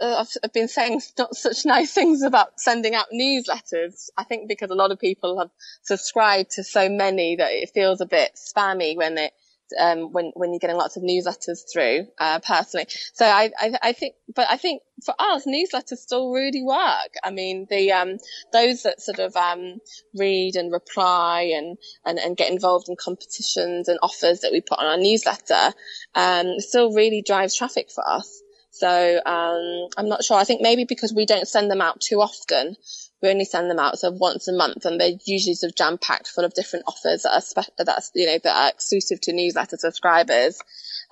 uh, 0.00 0.24
have 0.42 0.52
been 0.52 0.66
saying 0.66 1.02
not 1.18 1.36
such 1.36 1.64
nice 1.64 1.92
things 1.92 2.22
about 2.22 2.58
sending 2.58 2.96
out 2.96 3.06
newsletters. 3.14 4.10
I 4.16 4.24
think 4.24 4.48
because 4.48 4.70
a 4.70 4.74
lot 4.74 4.90
of 4.90 4.98
people 4.98 5.38
have 5.38 5.50
subscribed 5.82 6.50
to 6.52 6.64
so 6.64 6.88
many 6.88 7.36
that 7.36 7.52
it 7.52 7.70
feels 7.72 8.00
a 8.00 8.06
bit 8.06 8.32
spammy 8.34 8.96
when 8.96 9.18
it 9.18 9.32
um, 9.78 10.12
when 10.12 10.32
when 10.34 10.52
you're 10.52 10.58
getting 10.58 10.76
lots 10.76 10.96
of 10.96 11.02
newsletters 11.02 11.60
through 11.72 12.06
uh, 12.18 12.38
personally. 12.40 12.86
So 13.14 13.24
I, 13.24 13.50
I, 13.58 13.78
I 13.82 13.92
think, 13.92 14.14
but 14.34 14.46
I 14.50 14.56
think 14.56 14.82
for 15.04 15.14
us, 15.18 15.46
newsletters 15.46 15.98
still 15.98 16.30
really 16.30 16.62
work. 16.62 17.14
I 17.22 17.30
mean, 17.30 17.66
the 17.68 17.92
um, 17.92 18.18
those 18.52 18.82
that 18.82 19.00
sort 19.00 19.18
of 19.18 19.36
um, 19.36 19.80
read 20.14 20.56
and 20.56 20.72
reply 20.72 21.52
and, 21.56 21.78
and 22.04 22.18
and 22.18 22.36
get 22.36 22.50
involved 22.50 22.88
in 22.88 22.96
competitions 22.96 23.88
and 23.88 23.98
offers 24.02 24.40
that 24.40 24.52
we 24.52 24.60
put 24.60 24.78
on 24.78 24.86
our 24.86 24.98
newsletter 24.98 25.72
um, 26.14 26.58
still 26.58 26.92
really 26.92 27.22
drives 27.22 27.56
traffic 27.56 27.90
for 27.90 28.06
us. 28.08 28.42
So 28.70 29.20
um, 29.26 29.88
I'm 29.98 30.08
not 30.08 30.24
sure. 30.24 30.38
I 30.38 30.44
think 30.44 30.62
maybe 30.62 30.84
because 30.84 31.12
we 31.12 31.26
don't 31.26 31.46
send 31.46 31.70
them 31.70 31.82
out 31.82 32.00
too 32.00 32.20
often, 32.20 32.76
we 33.22 33.30
only 33.30 33.44
send 33.44 33.70
them 33.70 33.78
out 33.78 33.98
sort 33.98 34.14
of 34.14 34.20
once 34.20 34.48
a 34.48 34.52
month 34.52 34.84
and 34.84 35.00
they're 35.00 35.12
usually 35.24 35.54
sort 35.54 35.70
of 35.70 35.76
jam 35.76 35.96
packed 35.96 36.28
full 36.28 36.44
of 36.44 36.54
different 36.54 36.84
offers 36.88 37.22
that 37.22 37.34
are 37.34 37.40
spe- 37.40 37.72
that's 37.78 38.10
you 38.14 38.26
know 38.26 38.38
that 38.42 38.56
are 38.56 38.68
exclusive 38.68 39.20
to 39.20 39.32
newsletter 39.32 39.76
subscribers 39.76 40.60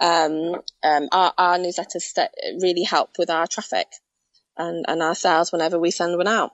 um, 0.00 0.56
um, 0.82 1.08
our, 1.12 1.32
our 1.38 1.58
newsletters 1.58 2.02
st- 2.02 2.30
really 2.60 2.82
help 2.82 3.10
with 3.18 3.30
our 3.30 3.46
traffic 3.46 3.86
and, 4.56 4.84
and 4.88 5.02
our 5.02 5.14
sales 5.14 5.52
whenever 5.52 5.78
we 5.78 5.90
send 5.90 6.16
one 6.16 6.28
out 6.28 6.52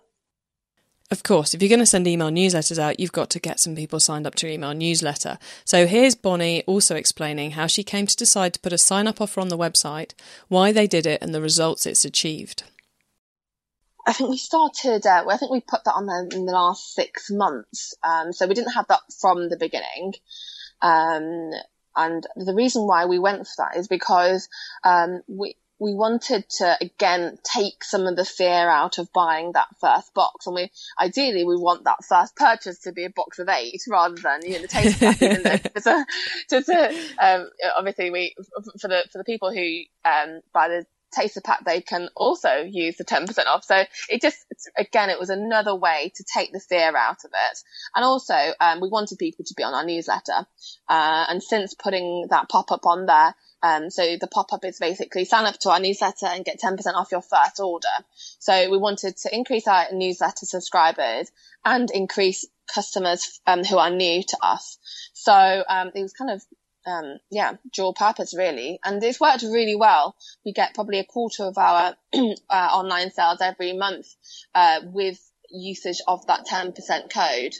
Of 1.09 1.23
course, 1.23 1.55
if 1.55 1.63
you're 1.63 1.69
going 1.69 1.79
to 1.79 1.87
send 1.87 2.09
email 2.09 2.31
newsletters 2.31 2.81
out, 2.81 2.99
you've 2.99 3.13
got 3.13 3.31
to 3.31 3.39
get 3.39 3.61
some 3.61 3.77
people 3.77 4.01
signed 4.01 4.27
up 4.27 4.35
to 4.37 4.47
your 4.47 4.55
email 4.55 4.75
newsletter. 4.75 5.39
So 5.65 5.87
here's 5.87 6.17
Bonnie 6.17 6.65
also 6.65 6.97
explaining 6.97 7.53
how 7.53 7.69
she 7.69 7.85
came 7.85 8.09
to 8.09 8.17
decide 8.17 8.55
to 8.55 8.61
put 8.61 8.73
a 8.73 8.79
sign 8.79 9.07
up 9.07 9.21
offer 9.21 9.41
on 9.41 9.49
the 9.49 9.57
website, 9.57 10.15
why 10.49 10.73
they 10.73 10.89
did 10.89 11.07
it, 11.07 11.23
and 11.23 11.33
the 11.33 11.41
results 11.41 11.87
it's 11.87 12.05
achieved. 12.05 12.65
I 14.07 14.13
think 14.13 14.31
we 14.31 14.37
started, 14.37 15.05
uh, 15.05 15.25
I 15.29 15.37
think 15.37 15.51
we 15.51 15.61
put 15.61 15.85
that 15.85 15.95
on 15.95 16.07
there 16.07 16.29
in 16.31 16.47
the 16.47 16.53
last 16.53 16.95
six 16.95 17.29
months. 17.31 17.95
Um, 18.05 18.33
so 18.33 18.47
we 18.47 18.55
didn't 18.55 18.75
have 18.75 18.87
that 18.89 19.01
from 19.21 19.49
the 19.49 19.57
beginning. 19.57 20.15
Um, 20.81 21.51
and 21.97 22.25
the 22.37 22.55
reason 22.55 22.87
why 22.87 23.07
we 23.07 23.19
went 23.19 23.47
for 23.47 23.55
that 23.65 23.77
is 23.77 23.89
because 23.89 24.49
um, 24.85 25.23
we, 25.27 25.57
we 25.79 25.95
wanted 25.95 26.49
to 26.49 26.77
again 26.81 27.39
take 27.43 27.83
some 27.83 28.07
of 28.07 28.17
the 28.17 28.25
fear 28.25 28.69
out 28.69 28.99
of 28.99 29.13
buying 29.13 29.53
that 29.53 29.69
first 29.81 30.15
box, 30.15 30.47
and 30.47 30.55
we 30.55 30.71
ideally 30.99 31.45
we 31.45 31.57
want 31.57 31.85
that 31.85 32.05
first 32.09 32.35
purchase 32.37 32.79
to 32.81 32.93
be 32.93 33.05
a 33.05 33.11
box 33.11 33.39
of 33.39 33.49
eight 33.49 33.83
rather 33.89 34.17
than 34.17 34.41
you 34.43 34.53
know 34.53 34.63
the 34.63 34.69
taste 34.69 34.99
pack. 34.99 35.21
even 35.23 35.43
though 35.43 36.05
just 36.49 36.69
um, 37.19 37.51
obviously 37.77 38.11
we 38.11 38.35
for 38.81 38.89
the 38.89 39.05
for 39.13 39.19
the 39.19 39.25
people 39.25 39.53
who 39.53 39.81
um, 40.09 40.41
buy 40.53 40.69
the 40.69 40.87
taster 41.13 41.41
pack 41.41 41.65
they 41.65 41.81
can 41.81 42.09
also 42.15 42.63
use 42.63 42.97
the 42.97 43.05
10% 43.05 43.47
off 43.47 43.65
so 43.65 43.85
it 44.11 44.21
just 44.21 44.39
again 44.77 45.11
it 45.11 45.19
was 45.19 45.31
another 45.31 45.75
way 45.75 46.13
to 46.15 46.25
take 46.25 46.53
the 46.53 46.61
fear 46.61 46.97
out 46.97 47.25
of 47.25 47.31
it 47.33 47.59
and 47.95 48.05
also 48.05 48.35
um, 48.61 48.81
we 48.81 48.89
wanted 48.89 49.19
people 49.19 49.45
to 49.45 49.55
be 49.57 49.63
on 49.63 49.75
our 49.75 49.85
newsletter 49.85 50.47
uh, 50.89 51.27
and 51.29 51.43
since 51.43 51.75
putting 51.75 52.27
that 52.31 52.49
pop-up 52.49 52.87
on 52.87 53.07
there 53.07 53.35
um, 53.63 53.91
so 53.91 54.17
the 54.21 54.29
pop-up 54.29 54.65
is 54.65 54.79
basically 54.79 55.25
sign 55.25 55.47
up 55.47 55.59
to 55.61 55.71
our 55.71 55.81
newsletter 55.81 56.27
and 56.27 56.45
get 56.45 56.61
10% 56.61 56.79
off 56.95 57.11
your 57.11 57.23
first 57.23 57.59
order. 57.59 57.89
So 58.39 58.71
we 58.71 58.79
wanted 58.79 59.17
to 59.19 59.35
increase 59.35 59.67
our 59.67 59.87
newsletter 59.93 60.47
subscribers 60.47 61.31
and 61.65 61.91
increase 61.91 62.47
customers 62.73 63.41
um, 63.47 63.65
who 63.65 63.79
are 63.79 63.91
new 63.91 64.23
to 64.23 64.37
us. 64.43 64.79
So 65.15 65.33
um, 65.69 65.91
it 65.95 66.03
was 66.03 66.13
kind 66.13 66.31
of 66.31 66.43
um, 66.87 67.19
yeah, 67.31 67.55
dual 67.73 67.95
purpose 67.95 68.35
really. 68.37 68.79
And 68.85 69.03
it's 69.03 69.21
worked 69.21 69.43
really 69.43 69.77
well. 69.77 70.17
We 70.45 70.53
get 70.53 70.75
probably 70.75 70.99
a 70.99 71.05
quarter 71.05 71.45
of 71.45 71.59
our 71.59 71.97
uh, 72.15 72.29
online 72.51 73.11
sales 73.11 73.41
every 73.41 73.73
month 73.73 74.07
uh, 74.55 74.81
with 74.85 75.19
usage 75.51 76.01
of 76.07 76.27
that 76.27 76.47
10% 76.47 77.13
code. 77.13 77.55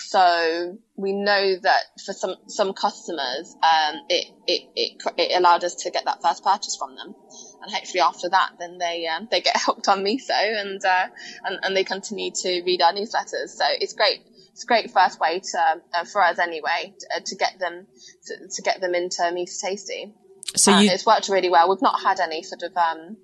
So 0.00 0.78
we 0.96 1.12
know 1.12 1.56
that 1.62 1.82
for 2.04 2.14
some 2.14 2.34
some 2.46 2.72
customers, 2.72 3.54
um, 3.62 3.96
it, 4.08 4.28
it, 4.46 4.62
it 4.74 5.02
it 5.18 5.38
allowed 5.38 5.62
us 5.62 5.74
to 5.76 5.90
get 5.90 6.06
that 6.06 6.22
first 6.22 6.42
purchase 6.42 6.74
from 6.76 6.96
them, 6.96 7.14
and 7.62 7.70
hopefully 7.70 8.00
after 8.00 8.30
that, 8.30 8.52
then 8.58 8.78
they 8.78 9.06
um, 9.06 9.28
they 9.30 9.42
get 9.42 9.56
hooked 9.60 9.88
on 9.88 10.02
Miso 10.02 10.30
and 10.30 10.82
uh, 10.82 11.06
and 11.44 11.58
and 11.62 11.76
they 11.76 11.84
continue 11.84 12.30
to 12.30 12.62
read 12.62 12.80
our 12.80 12.94
newsletters. 12.94 13.50
So 13.50 13.64
it's 13.68 13.92
great. 13.92 14.20
It's 14.60 14.64
a 14.64 14.66
great 14.66 14.90
first 14.90 15.18
way 15.18 15.40
to 15.40 15.82
uh, 15.94 16.04
for 16.04 16.22
us 16.22 16.38
anyway 16.38 16.92
to, 16.98 17.06
uh, 17.16 17.20
to 17.24 17.36
get 17.36 17.58
them 17.58 17.86
to, 18.26 18.48
to, 18.48 18.62
get 18.62 18.80
them 18.82 18.94
into 18.94 19.22
Miso 19.22 19.60
Tasty. 19.62 20.12
So 20.54 20.78
you... 20.78 20.90
it's 20.90 21.06
worked 21.06 21.28
really 21.30 21.48
well. 21.48 21.70
We've 21.70 21.80
not 21.80 22.02
had 22.02 22.20
any 22.20 22.42
sort 22.42 22.62
of 22.62 22.76
um, 22.76 23.16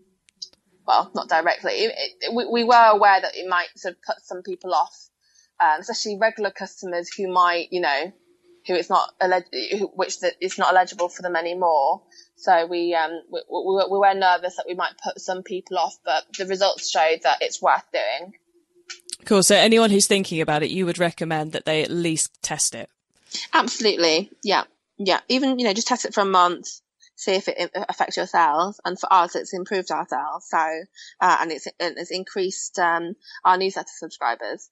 well, 0.86 1.10
not 1.14 1.28
directly. 1.28 1.72
It, 1.72 1.92
it, 2.20 2.34
we, 2.34 2.46
we 2.46 2.64
were 2.64 2.90
aware 2.90 3.20
that 3.20 3.36
it 3.36 3.46
might 3.48 3.68
sort 3.76 3.94
of 3.96 4.02
put 4.02 4.16
some 4.24 4.42
people 4.42 4.72
off 4.72 4.96
um, 5.60 5.80
especially 5.80 6.18
regular 6.20 6.50
customers 6.50 7.08
who 7.16 7.32
might, 7.32 7.68
you 7.70 7.80
know, 7.80 8.12
who 8.66 8.74
it's 8.74 8.90
not 8.90 9.14
which 9.94 10.16
is 10.40 10.58
not 10.58 10.74
eligible 10.74 11.08
for 11.08 11.22
them 11.22 11.36
anymore. 11.36 12.02
So 12.36 12.66
we, 12.66 12.94
um, 12.94 13.12
we, 13.30 13.40
we, 13.48 13.86
we 13.90 13.98
were 13.98 14.14
nervous 14.14 14.56
that 14.56 14.66
we 14.66 14.74
might 14.74 14.94
put 15.02 15.20
some 15.20 15.42
people 15.42 15.78
off, 15.78 15.96
but 16.04 16.24
the 16.36 16.46
results 16.46 16.90
showed 16.90 17.20
that 17.22 17.38
it's 17.40 17.62
worth 17.62 17.84
doing. 17.92 18.34
Cool. 19.25 19.42
So 19.42 19.56
anyone 19.56 19.90
who's 19.90 20.06
thinking 20.06 20.40
about 20.40 20.62
it, 20.62 20.70
you 20.70 20.87
would 20.87 20.99
recommend 20.99 21.52
that 21.52 21.64
they 21.64 21.82
at 21.82 21.90
least 21.90 22.42
test 22.42 22.75
it. 22.75 22.88
Absolutely. 23.52 24.30
Yeah. 24.42 24.64
Yeah. 24.99 25.20
Even, 25.28 25.58
you 25.58 25.64
know, 25.64 25.73
just 25.73 25.88
test 25.88 26.04
it 26.04 26.14
for 26.14 26.20
a 26.20 26.26
month, 26.26 26.68
see 27.16 27.32
if 27.32 27.49
it 27.49 27.70
affects 27.75 28.16
your 28.16 28.26
sales. 28.26 28.80
And 28.85 28.99
for 28.99 29.12
us, 29.12 29.35
it's 29.35 29.52
improved 29.52 29.90
our 29.90 30.06
sales. 30.06 30.49
So, 30.49 30.58
uh, 31.20 31.37
and 31.40 31.50
it's, 31.50 31.66
it's 31.80 32.11
increased, 32.11 32.78
um, 32.78 33.16
our 33.44 33.58
newsletter 33.58 33.88
subscribers 33.96 34.70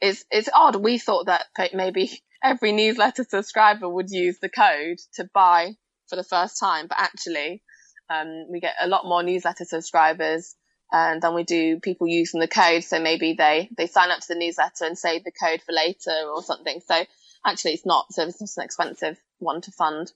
it's 0.00 0.24
it's 0.30 0.48
odd. 0.52 0.76
We 0.76 0.98
thought 0.98 1.26
that 1.26 1.46
maybe 1.72 2.22
every 2.42 2.72
newsletter 2.72 3.24
subscriber 3.28 3.88
would 3.88 4.10
use 4.10 4.38
the 4.40 4.48
code 4.48 4.98
to 5.14 5.28
buy 5.32 5.76
for 6.08 6.16
the 6.16 6.24
first 6.24 6.58
time, 6.58 6.86
but 6.86 6.98
actually, 6.98 7.62
um, 8.10 8.46
we 8.50 8.60
get 8.60 8.74
a 8.80 8.88
lot 8.88 9.06
more 9.06 9.22
newsletter 9.22 9.64
subscribers 9.64 10.54
and 10.94 11.20
than 11.20 11.34
we 11.34 11.42
do 11.42 11.80
people 11.80 12.06
using 12.06 12.38
the 12.38 12.46
code. 12.46 12.84
So 12.84 13.00
maybe 13.00 13.32
they 13.32 13.68
they 13.76 13.88
sign 13.88 14.10
up 14.10 14.20
to 14.20 14.28
the 14.28 14.36
newsletter 14.36 14.84
and 14.84 14.96
save 14.96 15.24
the 15.24 15.32
code 15.32 15.60
for 15.60 15.72
later 15.72 16.14
or 16.32 16.42
something. 16.42 16.80
So 16.86 17.04
actually, 17.44 17.72
it's 17.72 17.84
not 17.84 18.12
so 18.12 18.22
it's 18.22 18.40
not 18.40 18.50
an 18.56 18.64
expensive 18.64 19.18
one 19.40 19.60
to 19.62 19.72
fund. 19.72 20.12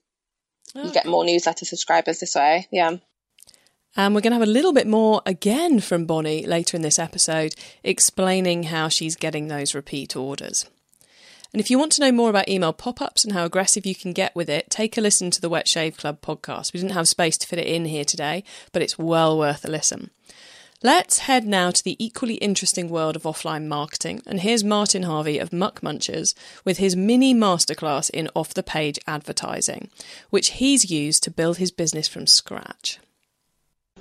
Oh. 0.75 0.85
You 0.85 0.91
get 0.91 1.05
more 1.05 1.25
newsletter 1.25 1.65
subscribers 1.65 2.21
this 2.21 2.33
way. 2.33 2.67
Yeah. 2.71 2.97
And 3.97 4.15
we're 4.15 4.21
going 4.21 4.31
to 4.31 4.39
have 4.39 4.47
a 4.47 4.51
little 4.51 4.71
bit 4.71 4.87
more 4.87 5.21
again 5.25 5.79
from 5.79 6.05
Bonnie 6.05 6.45
later 6.45 6.77
in 6.77 6.83
this 6.83 6.99
episode, 6.99 7.55
explaining 7.83 8.63
how 8.63 8.87
she's 8.87 9.15
getting 9.15 9.47
those 9.47 9.73
repeat 9.73 10.15
orders. 10.15 10.69
And 11.51 11.59
if 11.59 11.71
you 11.71 11.79
want 11.79 11.91
to 11.93 12.01
know 12.01 12.11
more 12.11 12.29
about 12.29 12.47
email 12.47 12.71
pop 12.71 13.01
ups 13.01 13.25
and 13.25 13.33
how 13.33 13.45
aggressive 13.45 13.87
you 13.87 13.95
can 13.95 14.13
get 14.13 14.35
with 14.35 14.47
it, 14.47 14.69
take 14.69 14.95
a 14.95 15.01
listen 15.01 15.31
to 15.31 15.41
the 15.41 15.49
Wet 15.49 15.67
Shave 15.67 15.97
Club 15.97 16.21
podcast. 16.21 16.71
We 16.71 16.79
didn't 16.79 16.93
have 16.93 17.07
space 17.07 17.37
to 17.39 17.47
fit 17.47 17.57
it 17.57 17.65
in 17.65 17.85
here 17.85 18.05
today, 18.05 18.43
but 18.71 18.83
it's 18.83 18.99
well 18.99 19.35
worth 19.35 19.65
a 19.65 19.71
listen. 19.71 20.11
Let's 20.81 21.19
head 21.19 21.45
now 21.45 21.71
to 21.71 21.83
the 21.83 21.97
equally 21.99 22.35
interesting 22.35 22.87
world 22.87 23.17
of 23.17 23.23
offline 23.23 23.67
marketing. 23.67 24.21
And 24.25 24.39
here's 24.39 24.63
Martin 24.63 25.03
Harvey 25.03 25.37
of 25.37 25.51
Muck 25.51 25.81
Munchers 25.81 26.33
with 26.63 26.77
his 26.77 26.95
mini 26.95 27.35
masterclass 27.35 28.09
in 28.09 28.29
off 28.33 28.53
the 28.53 28.63
page 28.63 28.97
advertising, 29.05 29.89
which 30.29 30.51
he's 30.51 30.89
used 30.89 31.21
to 31.23 31.31
build 31.31 31.57
his 31.57 31.69
business 31.69 32.07
from 32.07 32.25
scratch. 32.25 32.97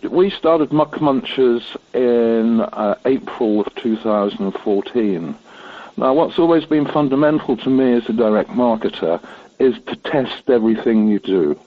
We 0.08 0.30
started 0.30 0.72
Muck 0.72 0.92
Munchers 1.00 1.64
in 1.94 2.60
uh, 2.60 2.94
April 3.04 3.60
of 3.62 3.74
2014. 3.74 5.34
Now, 5.96 6.14
what's 6.14 6.38
always 6.38 6.64
been 6.64 6.86
fundamental 6.86 7.56
to 7.56 7.70
me 7.70 7.94
as 7.94 8.08
a 8.08 8.12
direct 8.12 8.50
marketer 8.50 9.20
is 9.58 9.74
to 9.88 9.96
test 9.96 10.48
everything 10.48 11.08
you 11.08 11.18
do. 11.18 11.58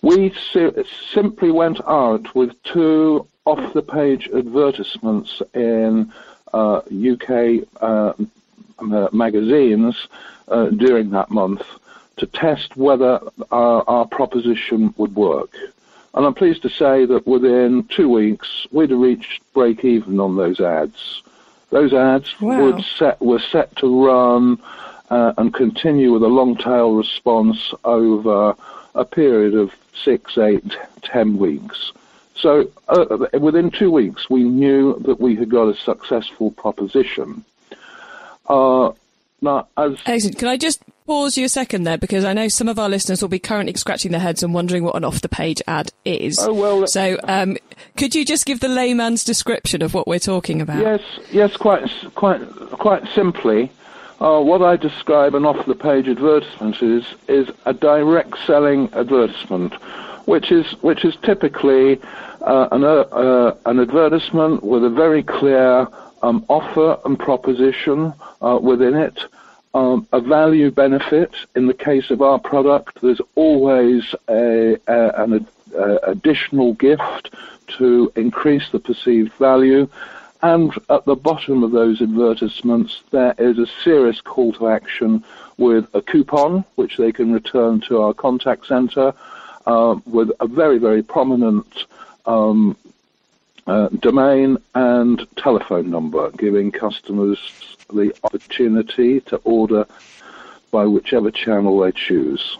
We 0.00 0.32
si- 0.52 0.84
simply 1.12 1.50
went 1.50 1.80
out 1.88 2.32
with 2.36 2.50
two 2.62 3.26
off-the-page 3.44 4.28
advertisements 4.34 5.42
in 5.54 6.12
uh, 6.52 6.76
UK 6.78 7.66
uh, 7.80 8.12
magazines 9.12 10.08
uh, 10.48 10.66
during 10.66 11.10
that 11.10 11.30
month 11.30 11.62
to 12.16 12.26
test 12.26 12.76
whether 12.76 13.20
our, 13.50 13.84
our 13.88 14.06
proposition 14.06 14.94
would 14.96 15.14
work. 15.14 15.54
And 16.14 16.26
I'm 16.26 16.34
pleased 16.34 16.62
to 16.62 16.68
say 16.68 17.06
that 17.06 17.26
within 17.26 17.84
two 17.84 18.08
weeks, 18.08 18.66
we'd 18.70 18.92
reached 18.92 19.40
break 19.54 19.84
even 19.84 20.20
on 20.20 20.36
those 20.36 20.60
ads. 20.60 21.22
Those 21.70 21.94
ads 21.94 22.38
wow. 22.40 22.78
set, 22.98 23.20
were 23.20 23.38
set 23.38 23.74
to 23.76 24.06
run 24.06 24.60
uh, 25.08 25.32
and 25.38 25.54
continue 25.54 26.12
with 26.12 26.22
a 26.22 26.28
long 26.28 26.56
tail 26.56 26.94
response 26.94 27.72
over 27.84 28.54
a 28.94 29.04
period 29.06 29.54
of 29.54 29.72
six, 30.04 30.36
eight, 30.36 30.76
ten 31.02 31.38
weeks. 31.38 31.92
So 32.42 32.70
uh, 32.88 33.28
within 33.38 33.70
two 33.70 33.90
weeks, 33.90 34.28
we 34.28 34.42
knew 34.42 34.98
that 35.06 35.20
we 35.20 35.36
had 35.36 35.48
got 35.48 35.68
a 35.68 35.76
successful 35.76 36.50
proposition. 36.50 37.44
Uh, 38.48 38.90
now, 39.40 39.68
as 39.76 39.96
Excellent. 40.04 40.38
Can 40.38 40.48
I 40.48 40.56
just 40.56 40.82
pause 41.06 41.36
you 41.36 41.44
a 41.44 41.48
second 41.48 41.84
there 41.84 41.98
because 41.98 42.24
I 42.24 42.32
know 42.32 42.48
some 42.48 42.68
of 42.68 42.78
our 42.78 42.88
listeners 42.88 43.22
will 43.22 43.28
be 43.28 43.38
currently 43.38 43.74
scratching 43.74 44.12
their 44.12 44.20
heads 44.20 44.42
and 44.42 44.54
wondering 44.54 44.84
what 44.84 44.96
an 44.96 45.04
off-the-page 45.04 45.62
ad 45.66 45.92
is. 46.04 46.38
Oh 46.40 46.52
well. 46.52 46.86
So, 46.86 47.18
um, 47.24 47.56
could 47.96 48.14
you 48.14 48.24
just 48.24 48.44
give 48.44 48.60
the 48.60 48.68
layman's 48.68 49.24
description 49.24 49.82
of 49.82 49.94
what 49.94 50.06
we're 50.06 50.18
talking 50.18 50.60
about? 50.60 50.80
Yes, 50.80 51.00
yes, 51.30 51.56
quite, 51.56 51.88
quite, 52.14 52.40
quite 52.72 53.06
simply. 53.14 53.70
Uh, 54.20 54.40
what 54.40 54.62
I 54.62 54.76
describe 54.76 55.34
an 55.34 55.44
off-the-page 55.44 56.06
advertisement 56.06 56.80
is 56.80 57.04
is 57.26 57.48
a 57.66 57.72
direct 57.72 58.38
selling 58.46 58.88
advertisement, 58.92 59.74
which 60.26 60.52
is 60.52 60.72
which 60.82 61.04
is 61.04 61.14
typically 61.22 62.00
uh, 62.42 62.68
an 62.72 62.84
uh, 62.84 63.56
an 63.66 63.80
advertisement 63.80 64.62
with 64.62 64.84
a 64.84 64.90
very 64.90 65.22
clear 65.22 65.86
um, 66.22 66.44
offer 66.48 66.98
and 67.04 67.18
proposition 67.18 68.12
uh, 68.40 68.58
within 68.60 68.94
it 68.94 69.18
um, 69.74 70.06
a 70.12 70.20
value 70.20 70.70
benefit. 70.70 71.34
In 71.56 71.66
the 71.66 71.74
case 71.74 72.10
of 72.10 72.22
our 72.22 72.38
product, 72.38 73.00
there's 73.00 73.20
always 73.34 74.14
a, 74.28 74.76
a, 74.86 75.22
an 75.22 75.46
additional 76.04 76.74
gift 76.74 77.34
to 77.78 78.12
increase 78.16 78.70
the 78.70 78.78
perceived 78.78 79.32
value. 79.34 79.88
And 80.42 80.72
at 80.90 81.04
the 81.04 81.14
bottom 81.14 81.62
of 81.62 81.70
those 81.70 82.02
advertisements, 82.02 83.02
there 83.10 83.34
is 83.38 83.58
a 83.58 83.66
serious 83.84 84.20
call 84.20 84.52
to 84.54 84.68
action 84.68 85.24
with 85.56 85.86
a 85.94 86.02
coupon, 86.02 86.64
which 86.74 86.96
they 86.96 87.12
can 87.12 87.32
return 87.32 87.80
to 87.82 88.02
our 88.02 88.12
contact 88.12 88.66
center, 88.66 89.14
uh, 89.66 89.96
with 90.06 90.30
a 90.40 90.46
very, 90.46 90.78
very 90.78 91.02
prominent 91.02 91.84
um, 92.26 92.76
uh, 93.66 93.88
domain 94.00 94.58
and 94.74 95.26
telephone 95.36 95.90
number, 95.90 96.30
giving 96.32 96.70
customers 96.70 97.38
the 97.92 98.14
opportunity 98.24 99.20
to 99.20 99.36
order 99.44 99.86
by 100.70 100.86
whichever 100.86 101.30
channel 101.30 101.78
they 101.80 101.92
choose. 101.92 102.58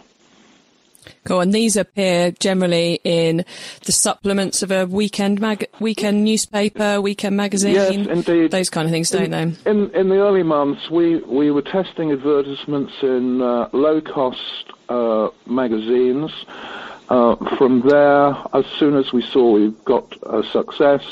Cool. 1.25 1.41
And 1.41 1.53
these 1.53 1.77
appear 1.77 2.33
generally 2.33 3.01
in 3.05 3.45
the 3.85 3.93
supplements 3.93 4.63
of 4.63 4.71
a 4.71 4.87
weekend 4.87 5.41
mag- 5.41 5.69
weekend 5.81 6.25
newspaper, 6.25 7.01
weekend 7.01 7.37
magazine. 7.37 7.75
Yes, 7.75 7.95
indeed. 7.95 8.51
Those 8.51 8.71
kind 8.71 8.87
of 8.87 8.93
things, 8.93 9.11
don't 9.11 9.33
in, 9.33 9.57
they? 9.65 9.71
In 9.71 9.91
in 9.91 10.09
the 10.09 10.17
early 10.17 10.43
months, 10.43 10.91
we 10.91 11.19
we 11.19 11.51
were 11.51 11.63
testing 11.63 12.11
advertisements 12.11 12.93
in 13.03 13.41
uh, 13.41 13.69
low 13.73 14.01
cost 14.01 14.72
uh, 14.89 15.29
magazines. 15.47 16.31
Uh, 17.09 17.37
from 17.57 17.83
there, 17.83 18.37
as 18.55 18.65
soon 18.79 18.97
as 18.97 19.13
we 19.13 19.23
saw 19.23 19.53
we 19.53 19.71
got 19.85 20.17
a 20.23 20.43
success, 20.43 21.05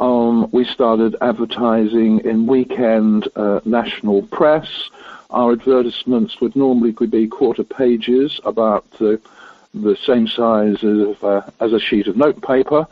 um, 0.00 0.48
we 0.52 0.64
started 0.64 1.16
advertising 1.20 2.20
in 2.20 2.46
weekend 2.46 3.28
uh, 3.36 3.60
national 3.64 4.22
press. 4.22 4.90
Our 5.30 5.52
advertisements 5.52 6.40
would 6.40 6.54
normally 6.54 6.92
be 6.92 7.26
quarter 7.26 7.64
pages, 7.64 8.40
about 8.44 8.88
the, 8.98 9.20
the 9.72 9.96
same 9.96 10.28
size 10.28 10.84
as, 10.84 11.22
uh, 11.22 11.50
as 11.60 11.72
a 11.72 11.80
sheet 11.80 12.06
of 12.06 12.16
notepaper 12.16 12.86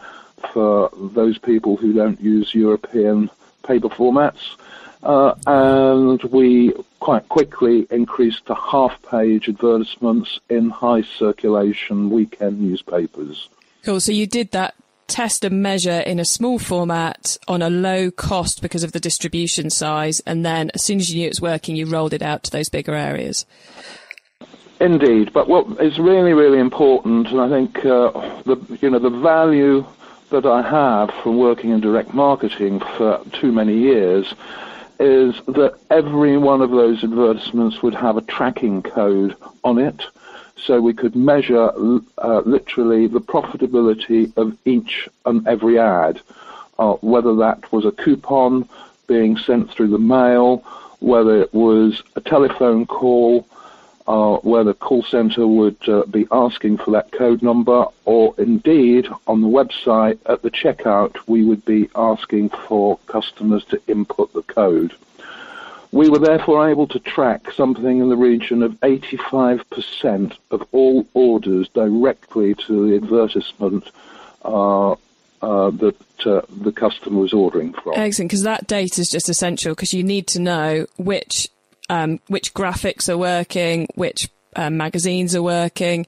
for 0.52 0.90
those 0.97 1.38
people 1.38 1.76
who 1.76 1.92
don't 1.92 2.21
use 2.21 2.54
European 2.54 3.31
paper 3.64 3.88
formats. 3.88 4.57
Uh, 5.02 5.35
and 5.47 6.23
we 6.25 6.73
quite 7.00 7.28
quickly 7.28 7.87
increased 7.90 8.47
to 8.47 8.54
half-page 8.54 9.49
advertisements 9.49 10.38
in 10.49 10.71
high 10.71 11.02
circulation 11.02 12.11
weekend 12.11 12.61
newspapers. 12.61 13.49
Cool. 13.82 14.00
So 14.00 14.12
you 14.12 14.28
did 14.28 14.52
that 14.52 14.75
test 15.09 15.44
and 15.44 15.62
measure 15.62 16.00
in 16.00 16.21
a 16.21 16.25
small 16.25 16.59
format 16.59 17.37
on 17.49 17.61
a 17.61 17.68
low 17.68 18.11
cost 18.11 18.62
because 18.62 18.85
of 18.85 18.92
the 18.92 19.00
distribution 19.00 19.68
size, 19.68 20.21
and 20.21 20.44
then 20.44 20.71
as 20.75 20.82
soon 20.82 21.00
as 21.00 21.12
you 21.12 21.21
knew 21.21 21.26
it 21.26 21.30
was 21.30 21.40
working, 21.40 21.75
you 21.75 21.87
rolled 21.87 22.14
it 22.14 22.23
out 22.23 22.44
to 22.44 22.50
those 22.50 22.68
bigger 22.68 22.94
areas. 22.94 23.44
Indeed, 24.80 25.32
but 25.32 25.49
what 25.49 25.80
is 25.80 25.99
really, 25.99 26.32
really 26.32 26.59
important, 26.59 27.28
and 27.28 27.40
I 27.40 27.49
think 27.49 27.85
uh, 27.85 28.11
the 28.44 28.78
you 28.80 28.90
know 28.90 28.99
the 28.99 29.11
value 29.11 29.85
that 30.30 30.47
I 30.47 30.62
have 30.62 31.11
from 31.23 31.37
working 31.37 31.71
in 31.71 31.80
direct 31.80 32.14
marketing 32.14 32.80
for 32.97 33.21
too 33.32 33.52
many 33.52 33.76
years 33.76 34.35
is 35.02 35.35
that 35.47 35.75
every 35.90 36.38
one 36.38 36.62
of 36.62 36.71
those 36.71 37.02
advertisements 37.02 37.82
would 37.82 37.94
have 37.94 38.16
a 38.16 38.23
tracking 38.23 38.82
code 38.82 39.35
on 39.64 39.78
it 39.78 40.00
so 40.56 40.80
we 40.80 40.94
could 40.94 41.16
measure 41.16 41.71
uh, 42.18 42.40
literally 42.47 43.09
the 43.09 43.21
profitability 43.21 44.32
of 44.37 44.56
each 44.64 45.09
and 45.26 45.47
every 45.49 45.78
ad, 45.78 46.21
uh, 46.78 46.92
whether 47.00 47.35
that 47.35 47.73
was 47.73 47.85
a 47.85 47.90
coupon 47.90 48.68
being 49.09 49.37
sent 49.37 49.71
through 49.71 49.88
the 49.88 49.99
mail, 49.99 50.59
whether 51.00 51.42
it 51.42 51.52
was 51.52 52.02
a 52.14 52.21
telephone 52.21 52.87
call, 52.87 53.47
uh, 54.06 54.37
where 54.38 54.64
the 54.64 54.75
call 54.75 55.02
center 55.02 55.47
would 55.47 55.76
uh, 55.88 56.04
be 56.06 56.26
asking 56.32 56.78
for 56.78 56.90
that 56.92 57.12
code 57.12 57.42
number, 57.42 57.87
or 58.04 58.35
indeed 58.38 59.09
on 59.26 59.40
the 59.40 59.49
website 59.49 60.18
at 60.26 60.42
the 60.42 60.50
checkout, 60.50 61.16
we 61.26 61.44
would 61.44 61.64
be 61.64 61.88
asking 61.94 62.50
for 62.50 62.99
customers 63.06 63.64
to 63.66 63.80
input 63.87 64.32
the 64.32 64.42
code. 64.42 64.92
We 65.92 66.09
were 66.09 66.18
therefore 66.18 66.71
able 66.71 66.87
to 66.88 66.99
track 66.99 67.52
something 67.52 67.99
in 67.99 68.09
the 68.09 68.16
region 68.16 68.62
of 68.62 68.73
85% 68.80 70.37
of 70.50 70.66
all 70.73 71.06
orders 71.12 71.68
directly 71.68 72.54
to 72.66 72.88
the 72.88 72.97
advertisement 72.97 73.90
uh, 74.42 74.92
uh, 74.92 75.71
that 75.71 75.97
uh, 76.25 76.40
the 76.49 76.73
customer 76.73 77.21
was 77.21 77.32
ordering 77.32 77.75
from. 77.75 77.94
Excellent, 77.97 78.30
because 78.30 78.42
that 78.44 78.66
data 78.66 79.00
is 79.00 79.11
just 79.11 79.28
essential 79.28 79.75
because 79.75 79.92
you 79.92 80.02
need 80.02 80.26
to 80.28 80.40
know 80.40 80.87
which 80.97 81.49
um, 81.89 82.21
which 82.29 82.55
graphics 82.55 83.09
are 83.09 83.19
working, 83.19 83.89
which 83.95 84.29
um, 84.57 84.77
magazines 84.77 85.35
are 85.35 85.43
working, 85.43 86.07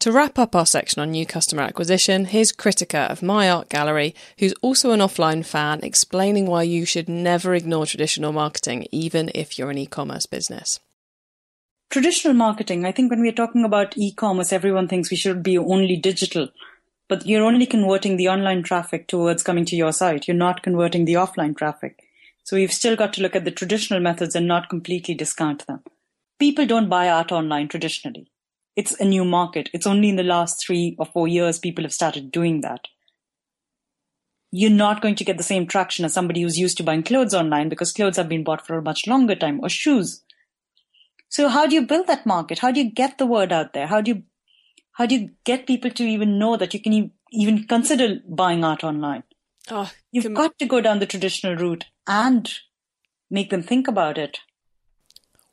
to 0.00 0.12
wrap 0.12 0.38
up 0.38 0.56
our 0.56 0.64
section 0.64 1.02
on 1.02 1.10
new 1.10 1.26
customer 1.26 1.60
acquisition, 1.60 2.24
here's 2.24 2.52
Kritika 2.52 3.10
of 3.10 3.22
My 3.22 3.50
Art 3.50 3.68
Gallery, 3.68 4.14
who's 4.38 4.54
also 4.62 4.92
an 4.92 5.00
offline 5.00 5.44
fan, 5.44 5.80
explaining 5.82 6.46
why 6.46 6.62
you 6.62 6.86
should 6.86 7.06
never 7.06 7.54
ignore 7.54 7.84
traditional 7.84 8.32
marketing, 8.32 8.86
even 8.90 9.30
if 9.34 9.58
you're 9.58 9.68
an 9.68 9.76
e 9.76 9.84
commerce 9.84 10.24
business. 10.24 10.80
Traditional 11.90 12.32
marketing, 12.32 12.86
I 12.86 12.92
think 12.92 13.10
when 13.10 13.20
we're 13.20 13.30
talking 13.30 13.62
about 13.62 13.98
e 13.98 14.10
commerce, 14.14 14.54
everyone 14.54 14.88
thinks 14.88 15.10
we 15.10 15.18
should 15.18 15.42
be 15.42 15.58
only 15.58 15.96
digital, 15.96 16.48
but 17.06 17.26
you're 17.26 17.44
only 17.44 17.66
converting 17.66 18.16
the 18.16 18.28
online 18.28 18.62
traffic 18.62 19.06
towards 19.06 19.42
coming 19.42 19.66
to 19.66 19.76
your 19.76 19.92
site. 19.92 20.26
You're 20.26 20.34
not 20.34 20.62
converting 20.62 21.04
the 21.04 21.14
offline 21.14 21.54
traffic. 21.54 22.02
So 22.50 22.56
we've 22.56 22.72
still 22.72 22.96
got 22.96 23.12
to 23.12 23.22
look 23.22 23.36
at 23.36 23.44
the 23.44 23.52
traditional 23.52 24.00
methods 24.00 24.34
and 24.34 24.48
not 24.48 24.68
completely 24.68 25.14
discount 25.14 25.64
them. 25.68 25.84
People 26.40 26.66
don't 26.66 26.88
buy 26.88 27.08
art 27.08 27.30
online 27.30 27.68
traditionally 27.68 28.26
it's 28.76 28.98
a 29.00 29.04
new 29.04 29.24
market. 29.24 29.68
It's 29.72 29.86
only 29.86 30.08
in 30.08 30.16
the 30.16 30.22
last 30.22 30.64
three 30.64 30.96
or 30.98 31.06
four 31.06 31.28
years 31.28 31.58
people 31.58 31.84
have 31.84 31.92
started 31.92 32.30
doing 32.30 32.60
that. 32.62 32.88
You're 34.50 34.70
not 34.70 35.02
going 35.02 35.16
to 35.16 35.24
get 35.24 35.36
the 35.36 35.44
same 35.44 35.66
traction 35.66 36.04
as 36.04 36.14
somebody 36.14 36.42
who's 36.42 36.58
used 36.58 36.76
to 36.78 36.82
buying 36.82 37.02
clothes 37.02 37.34
online 37.34 37.68
because 37.68 37.92
clothes 37.92 38.16
have 38.16 38.28
been 38.28 38.42
bought 38.42 38.66
for 38.66 38.78
a 38.78 38.82
much 38.82 39.06
longer 39.06 39.34
time 39.34 39.60
or 39.62 39.68
shoes. 39.68 40.22
So 41.28 41.48
how 41.48 41.66
do 41.66 41.74
you 41.74 41.86
build 41.86 42.06
that 42.06 42.26
market? 42.26 42.60
How 42.60 42.72
do 42.72 42.80
you 42.80 42.90
get 42.90 43.18
the 43.18 43.26
word 43.26 43.52
out 43.52 43.74
there? 43.74 43.86
How 43.86 44.00
do 44.00 44.12
you 44.12 44.22
how 44.92 45.06
do 45.06 45.14
you 45.14 45.30
get 45.44 45.66
people 45.66 45.90
to 45.90 46.02
even 46.04 46.38
know 46.38 46.56
that 46.56 46.74
you 46.74 46.80
can 46.80 47.12
even 47.32 47.64
consider 47.64 48.16
buying 48.28 48.64
art 48.64 48.82
online? 48.82 49.22
Oh, 49.70 49.90
You've 50.10 50.24
can... 50.24 50.34
got 50.34 50.58
to 50.58 50.66
go 50.66 50.80
down 50.80 50.98
the 50.98 51.06
traditional 51.06 51.54
route 51.54 51.84
and 52.10 52.52
make 53.30 53.50
them 53.50 53.62
think 53.62 53.86
about 53.86 54.18
it. 54.18 54.40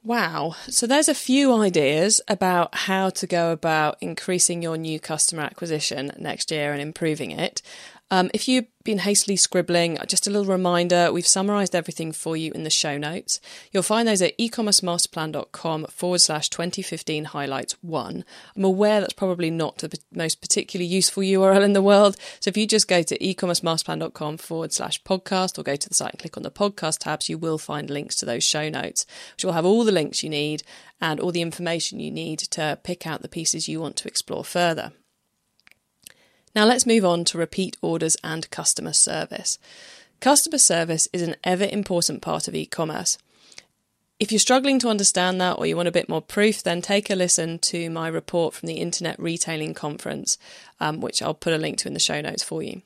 Wow. 0.03 0.55
So 0.67 0.87
there's 0.87 1.09
a 1.09 1.13
few 1.13 1.53
ideas 1.53 2.19
about 2.27 2.73
how 2.73 3.09
to 3.11 3.27
go 3.27 3.51
about 3.51 3.97
increasing 4.01 4.63
your 4.63 4.77
new 4.77 4.99
customer 4.99 5.43
acquisition 5.43 6.11
next 6.17 6.49
year 6.49 6.71
and 6.71 6.81
improving 6.81 7.31
it. 7.31 7.61
Um, 8.09 8.31
if 8.33 8.47
you've 8.47 8.67
been 8.85 8.99
hastily 8.99 9.35
scribbling, 9.35 9.97
just 10.07 10.27
a 10.27 10.29
little 10.29 10.45
reminder 10.45 11.11
we've 11.11 11.27
summarised 11.27 11.75
everything 11.75 12.13
for 12.13 12.37
you 12.37 12.53
in 12.53 12.63
the 12.63 12.69
show 12.69 12.97
notes. 12.97 13.41
You'll 13.71 13.83
find 13.83 14.07
those 14.07 14.21
at 14.21 14.37
ecommercemasterplan.com 14.37 15.87
forward 15.87 16.21
slash 16.21 16.49
2015 16.49 17.25
highlights 17.25 17.73
one. 17.81 18.23
I'm 18.55 18.63
aware 18.63 19.01
that's 19.01 19.11
probably 19.11 19.51
not 19.51 19.79
the 19.79 19.99
most 20.13 20.39
particularly 20.39 20.87
useful 20.87 21.21
URL 21.21 21.63
in 21.63 21.73
the 21.73 21.81
world. 21.81 22.15
So 22.39 22.47
if 22.47 22.55
you 22.55 22.65
just 22.65 22.87
go 22.87 23.01
to 23.01 23.17
ecommercemasterplan.com 23.19 24.37
forward 24.37 24.71
slash 24.71 25.03
podcast 25.03 25.59
or 25.59 25.63
go 25.63 25.75
to 25.75 25.89
the 25.89 25.95
site 25.95 26.11
and 26.11 26.19
click 26.19 26.37
on 26.37 26.43
the 26.43 26.51
podcast 26.51 26.99
tabs, 26.99 27.27
you 27.27 27.37
will 27.37 27.57
find 27.57 27.89
links 27.89 28.15
to 28.17 28.25
those 28.25 28.43
show 28.45 28.69
notes, 28.69 29.05
which 29.33 29.43
will 29.43 29.53
have 29.53 29.65
all 29.65 29.83
the 29.83 29.91
links 29.91 30.23
you 30.23 30.29
need 30.29 30.63
and 31.01 31.19
all 31.19 31.33
the 31.33 31.41
information 31.41 31.99
you 31.99 32.11
need 32.11 32.39
to 32.39 32.79
pick 32.83 33.05
out 33.05 33.21
the 33.21 33.27
pieces 33.27 33.67
you 33.67 33.81
want 33.81 33.97
to 33.97 34.07
explore 34.07 34.45
further. 34.45 34.93
Now 36.57 36.65
let's 36.65 36.87
move 36.87 37.05
on 37.05 37.23
to 37.25 37.37
repeat 37.37 37.77
orders 37.83 38.17
and 38.23 38.49
customer 38.49 38.91
service. 38.91 39.59
Customer 40.19 40.57
service 40.57 41.07
is 41.13 41.21
an 41.21 41.35
ever 41.43 41.65
important 41.65 42.23
part 42.23 42.47
of 42.47 42.55
e 42.55 42.65
commerce. 42.65 43.19
If 44.19 44.31
you're 44.31 44.39
struggling 44.39 44.79
to 44.79 44.89
understand 44.89 45.39
that 45.39 45.59
or 45.59 45.67
you 45.67 45.75
want 45.75 45.87
a 45.87 45.91
bit 45.91 46.09
more 46.09 46.19
proof, 46.19 46.63
then 46.63 46.81
take 46.81 47.11
a 47.11 47.15
listen 47.15 47.59
to 47.59 47.91
my 47.91 48.07
report 48.07 48.55
from 48.55 48.65
the 48.65 48.79
Internet 48.79 49.19
Retailing 49.19 49.75
Conference, 49.75 50.39
um, 50.79 50.99
which 50.99 51.21
I'll 51.21 51.35
put 51.35 51.53
a 51.53 51.59
link 51.59 51.77
to 51.77 51.89
in 51.89 51.93
the 51.93 51.99
show 51.99 52.21
notes 52.21 52.41
for 52.41 52.63
you. 52.63 52.81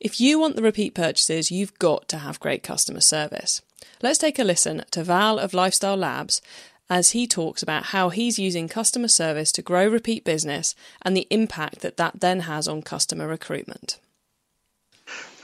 If 0.00 0.20
you 0.20 0.40
want 0.40 0.56
the 0.56 0.62
repeat 0.62 0.92
purchases, 0.92 1.52
you've 1.52 1.78
got 1.78 2.08
to 2.08 2.18
have 2.18 2.40
great 2.40 2.64
customer 2.64 3.02
service. 3.02 3.62
Let's 4.02 4.18
take 4.18 4.40
a 4.40 4.44
listen 4.44 4.82
to 4.90 5.04
Val 5.04 5.38
of 5.38 5.54
Lifestyle 5.54 5.96
Labs 5.96 6.42
as 6.90 7.10
he 7.10 7.26
talks 7.26 7.62
about 7.62 7.84
how 7.84 8.08
he's 8.08 8.38
using 8.38 8.68
customer 8.68 9.08
service 9.08 9.52
to 9.52 9.62
grow 9.62 9.86
repeat 9.86 10.24
business 10.24 10.74
and 11.02 11.16
the 11.16 11.28
impact 11.30 11.80
that 11.80 11.96
that 11.96 12.20
then 12.20 12.40
has 12.40 12.66
on 12.66 12.82
customer 12.82 13.28
recruitment. 13.28 13.98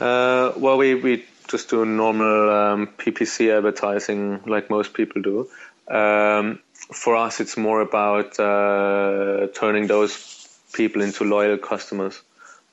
Uh, 0.01 0.53
well, 0.57 0.77
we, 0.77 0.97
we 0.97 1.25
just 1.49 1.71
do 1.71 1.87
normal 1.87 2.51
um, 2.51 2.87
PPC 2.99 3.57
advertising 3.57 4.43
like 4.47 4.69
most 4.69 4.93
people 4.93 5.23
do. 5.23 5.49
Um, 5.89 6.59
for 6.93 7.17
us, 7.17 7.41
it's 7.41 7.57
more 7.57 7.81
about 7.81 8.39
uh, 8.39 9.47
turning 9.55 9.87
those 9.87 10.49
people 10.73 11.01
into 11.01 11.25
loyal 11.25 11.57
customers. 11.57 12.21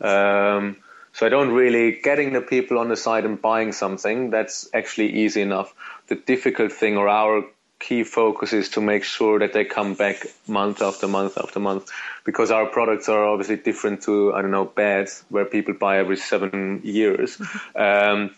Um, 0.02 0.78
so 1.14 1.28
I 1.28 1.30
don't 1.30 1.52
really 1.52 2.00
getting 2.04 2.34
the 2.34 2.42
people 2.42 2.80
on 2.80 2.90
the 2.90 2.98
site 2.98 3.24
and 3.24 3.40
buying 3.40 3.72
something. 3.72 4.32
That's 4.32 4.68
actually 4.74 5.14
easy 5.14 5.42
enough. 5.42 5.74
The 6.08 6.16
difficult 6.16 6.72
thing, 6.72 6.98
or 6.98 7.08
our 7.08 7.46
key 7.84 8.04
focus 8.04 8.54
is 8.54 8.70
to 8.70 8.82
make 8.82 9.04
sure 9.04 9.40
that 9.40 9.52
they 9.52 9.66
come 9.66 9.94
back 9.94 10.26
month 10.48 10.82
after 10.82 11.08
month 11.08 11.38
after 11.38 11.60
month 11.60 11.92
because 12.24 12.50
our 12.50 12.66
products 12.66 13.10
are 13.10 13.26
obviously 13.26 13.58
different 13.58 14.04
to 14.04 14.34
I 14.34 14.42
don't 14.42 14.52
know 14.52 14.66
beds 14.66 15.24
where 15.30 15.44
people 15.44 15.74
buy 15.74 15.98
every 15.98 16.16
seven 16.16 16.82
years. 16.84 17.40
um, 17.76 18.34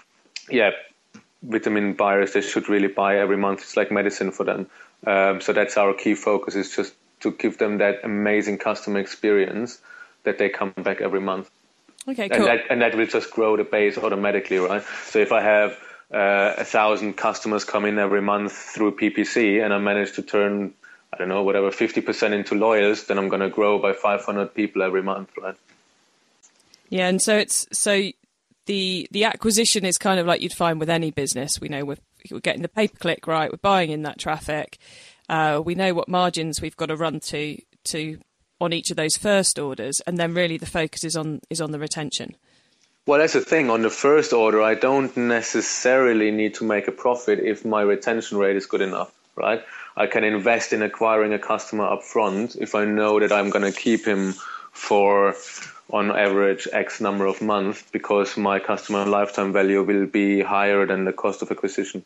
yeah, 0.50 0.72
vitamin 1.44 1.94
buyers 1.94 2.34
they 2.34 2.42
should 2.42 2.70
really 2.70 2.88
buy 2.88 3.20
every 3.20 3.38
month. 3.38 3.62
It's 3.62 3.78
like 3.78 3.92
medicine 3.92 4.32
for 4.32 4.46
them. 4.46 4.68
Um, 5.06 5.42
so 5.42 5.54
that's 5.54 5.78
our 5.78 5.94
key 5.94 6.16
focus 6.16 6.56
is 6.56 6.76
just 6.76 6.94
to 7.20 7.32
give 7.32 7.60
them 7.60 7.78
that 7.78 8.04
amazing 8.04 8.58
customer 8.58 9.00
experience 9.00 9.80
that 10.24 10.40
they 10.40 10.50
come 10.50 10.74
back 10.76 11.02
every 11.02 11.22
month. 11.22 11.50
Okay, 12.08 12.30
cool. 12.30 12.38
And 12.38 12.48
that, 12.48 12.60
and 12.70 12.82
that 12.82 12.96
will 12.96 13.06
just 13.06 13.32
grow 13.32 13.58
the 13.58 13.64
base 13.64 13.98
automatically, 13.98 14.58
right? 14.58 14.84
So 15.06 15.20
if 15.20 15.32
I 15.32 15.42
have 15.42 15.78
uh, 16.14 16.54
a 16.58 16.64
thousand 16.64 17.14
customers 17.14 17.64
come 17.64 17.86
in 17.86 18.00
every 18.00 18.22
month 18.22 18.54
through 18.54 18.96
PPC 18.96 19.64
and 19.64 19.74
I 19.74 19.80
manage 19.80 20.14
to 20.14 20.22
turn, 20.22 20.74
I 21.12 21.18
don't 21.18 21.30
know, 21.30 21.44
whatever, 21.44 21.72
50% 21.72 22.34
into 22.34 22.56
loyals, 22.56 23.06
then 23.06 23.18
I'm 23.18 23.30
going 23.30 23.42
to 23.42 23.50
grow 23.50 23.80
by 23.80 23.94
500 23.94 24.54
people 24.54 24.82
every 24.82 25.02
month, 25.02 25.30
right? 25.42 25.56
Yeah, 26.90 27.08
and 27.08 27.22
so 27.22 27.36
it's 27.36 27.68
so 27.72 28.12
the 28.66 29.08
the 29.12 29.24
acquisition 29.24 29.86
is 29.86 29.98
kind 29.98 30.20
of 30.20 30.28
like 30.28 30.42
you'd 30.42 30.54
find 30.54 30.80
with 30.80 30.90
any 30.90 31.12
business. 31.12 31.60
We 31.60 31.68
know 31.68 31.84
we're, 31.84 31.98
we're 32.30 32.40
getting 32.40 32.62
the 32.62 32.70
pay 32.70 32.88
per 32.88 32.98
click 32.98 33.28
right, 33.28 33.52
we're 33.52 33.58
buying 33.58 33.92
in 33.92 34.04
that 34.04 34.20
traffic. 34.20 34.78
Uh, 35.28 35.62
we 35.64 35.76
know 35.76 35.94
what 35.94 36.08
margins 36.08 36.62
we've 36.62 36.78
got 36.78 36.88
to 36.88 36.96
run 36.96 37.20
to 37.22 37.58
to 37.86 38.20
on 38.62 38.72
each 38.72 38.92
of 38.92 38.98
those 38.98 39.18
first 39.18 39.60
orders, 39.60 40.00
and 40.02 40.18
then 40.18 40.34
really 40.34 40.58
the 40.58 40.66
focus 40.66 41.04
is 41.04 41.16
on 41.16 41.42
is 41.50 41.62
on 41.62 41.72
the 41.72 41.80
retention. 41.80 42.36
Well, 43.08 43.20
that's 43.20 43.34
the 43.34 43.42
thing. 43.42 43.70
On 43.70 43.84
the 43.84 43.92
first 43.92 44.34
order, 44.34 44.64
I 44.64 44.74
don't 44.74 45.16
necessarily 45.16 46.32
need 46.32 46.56
to 46.56 46.64
make 46.64 46.88
a 46.88 46.92
profit 46.92 47.40
if 47.40 47.64
my 47.64 47.82
retention 47.82 48.40
rate 48.40 48.56
is 48.56 48.66
good 48.66 48.82
enough, 48.82 49.14
right? 49.36 49.62
I 49.96 50.08
can 50.08 50.24
invest 50.24 50.74
in 50.74 50.82
acquiring 50.82 51.32
a 51.32 51.38
customer 51.38 51.86
up 51.86 52.04
front 52.04 52.56
if 52.56 52.74
I 52.74 52.86
know 52.86 53.20
that 53.20 53.32
I'm 53.32 53.52
going 53.52 53.72
to 53.72 53.80
keep 53.80 54.06
him 54.06 54.34
for 54.72 55.36
on 55.92 56.10
average 56.10 56.68
X 56.74 57.00
number 57.00 57.28
of 57.28 57.44
months 57.44 57.84
because 57.92 58.38
my 58.38 58.58
customer 58.58 59.06
lifetime 59.06 59.54
value 59.54 59.84
will 59.84 60.08
be 60.08 60.42
higher 60.42 60.88
than 60.88 61.06
the 61.06 61.14
cost 61.14 61.44
of 61.44 61.52
acquisition. 61.52 62.04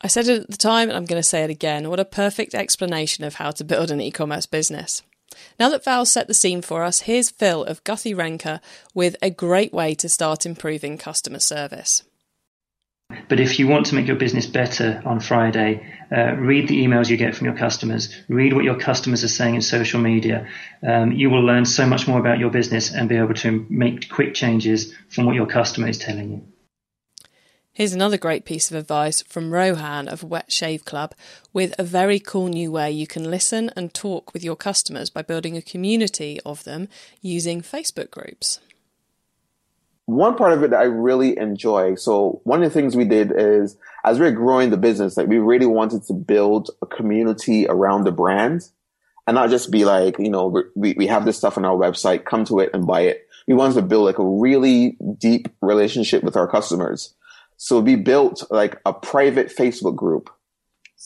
I 0.00 0.06
said 0.06 0.28
it 0.28 0.42
at 0.42 0.50
the 0.50 0.56
time 0.56 0.88
and 0.88 0.96
I'm 0.96 1.04
going 1.04 1.20
to 1.20 1.28
say 1.28 1.42
it 1.42 1.50
again. 1.50 1.90
What 1.90 1.98
a 1.98 2.04
perfect 2.04 2.54
explanation 2.54 3.24
of 3.24 3.34
how 3.34 3.50
to 3.50 3.64
build 3.64 3.90
an 3.90 4.00
e 4.00 4.12
commerce 4.12 4.46
business. 4.46 5.02
Now 5.58 5.68
that 5.70 5.84
Val 5.84 6.04
set 6.06 6.28
the 6.28 6.34
scene 6.34 6.62
for 6.62 6.84
us, 6.84 7.00
here's 7.00 7.30
Phil 7.30 7.64
of 7.64 7.82
Guthy-Renker 7.84 8.60
with 8.94 9.16
a 9.20 9.30
great 9.30 9.72
way 9.72 9.94
to 9.96 10.08
start 10.08 10.46
improving 10.46 10.98
customer 10.98 11.40
service. 11.40 12.04
But 13.28 13.40
if 13.40 13.58
you 13.58 13.66
want 13.66 13.86
to 13.86 13.94
make 13.94 14.06
your 14.06 14.16
business 14.16 14.46
better 14.46 15.02
on 15.06 15.20
Friday, 15.20 15.86
uh, 16.14 16.34
read 16.34 16.68
the 16.68 16.84
emails 16.84 17.08
you 17.08 17.16
get 17.16 17.34
from 17.34 17.46
your 17.46 17.56
customers. 17.56 18.14
Read 18.28 18.52
what 18.52 18.64
your 18.64 18.78
customers 18.78 19.24
are 19.24 19.28
saying 19.28 19.54
in 19.54 19.62
social 19.62 19.98
media. 19.98 20.46
Um, 20.86 21.12
you 21.12 21.30
will 21.30 21.40
learn 21.42 21.64
so 21.64 21.86
much 21.86 22.06
more 22.06 22.20
about 22.20 22.38
your 22.38 22.50
business 22.50 22.92
and 22.92 23.08
be 23.08 23.16
able 23.16 23.34
to 23.34 23.66
make 23.70 24.10
quick 24.10 24.34
changes 24.34 24.94
from 25.08 25.24
what 25.24 25.34
your 25.34 25.46
customer 25.46 25.88
is 25.88 25.96
telling 25.96 26.30
you. 26.30 26.42
Here's 27.78 27.94
another 27.94 28.18
great 28.18 28.44
piece 28.44 28.72
of 28.72 28.76
advice 28.76 29.22
from 29.22 29.52
Rohan 29.52 30.08
of 30.08 30.24
Wet 30.24 30.50
Shave 30.50 30.84
Club 30.84 31.14
with 31.52 31.76
a 31.78 31.84
very 31.84 32.18
cool 32.18 32.48
new 32.48 32.72
way 32.72 32.90
you 32.90 33.06
can 33.06 33.30
listen 33.30 33.70
and 33.76 33.94
talk 33.94 34.34
with 34.34 34.42
your 34.42 34.56
customers 34.56 35.10
by 35.10 35.22
building 35.22 35.56
a 35.56 35.62
community 35.62 36.40
of 36.44 36.64
them 36.64 36.88
using 37.22 37.60
Facebook 37.60 38.10
groups. 38.10 38.58
One 40.06 40.34
part 40.34 40.54
of 40.54 40.64
it 40.64 40.70
that 40.70 40.80
I 40.80 40.86
really 40.86 41.38
enjoy. 41.38 41.94
So 41.94 42.40
one 42.42 42.64
of 42.64 42.68
the 42.68 42.74
things 42.74 42.96
we 42.96 43.04
did 43.04 43.30
is 43.32 43.76
as 44.04 44.18
we 44.18 44.26
are 44.26 44.32
growing 44.32 44.70
the 44.70 44.76
business, 44.76 45.16
like 45.16 45.28
we 45.28 45.38
really 45.38 45.66
wanted 45.66 46.02
to 46.08 46.14
build 46.14 46.70
a 46.82 46.86
community 46.86 47.68
around 47.68 48.02
the 48.02 48.10
brand 48.10 48.68
and 49.28 49.36
not 49.36 49.50
just 49.50 49.70
be 49.70 49.84
like, 49.84 50.18
you 50.18 50.30
know, 50.30 50.64
we, 50.74 50.94
we 50.94 51.06
have 51.06 51.24
this 51.24 51.38
stuff 51.38 51.56
on 51.56 51.64
our 51.64 51.76
website, 51.76 52.24
come 52.24 52.44
to 52.46 52.58
it 52.58 52.70
and 52.74 52.88
buy 52.88 53.02
it. 53.02 53.28
We 53.46 53.54
wanted 53.54 53.74
to 53.74 53.82
build 53.82 54.06
like 54.06 54.18
a 54.18 54.28
really 54.28 54.96
deep 55.16 55.46
relationship 55.60 56.24
with 56.24 56.36
our 56.36 56.48
customers. 56.48 57.14
So 57.58 57.80
we 57.80 57.96
built 57.96 58.44
like 58.50 58.80
a 58.86 58.92
private 58.92 59.48
Facebook 59.54 59.96
group 59.96 60.30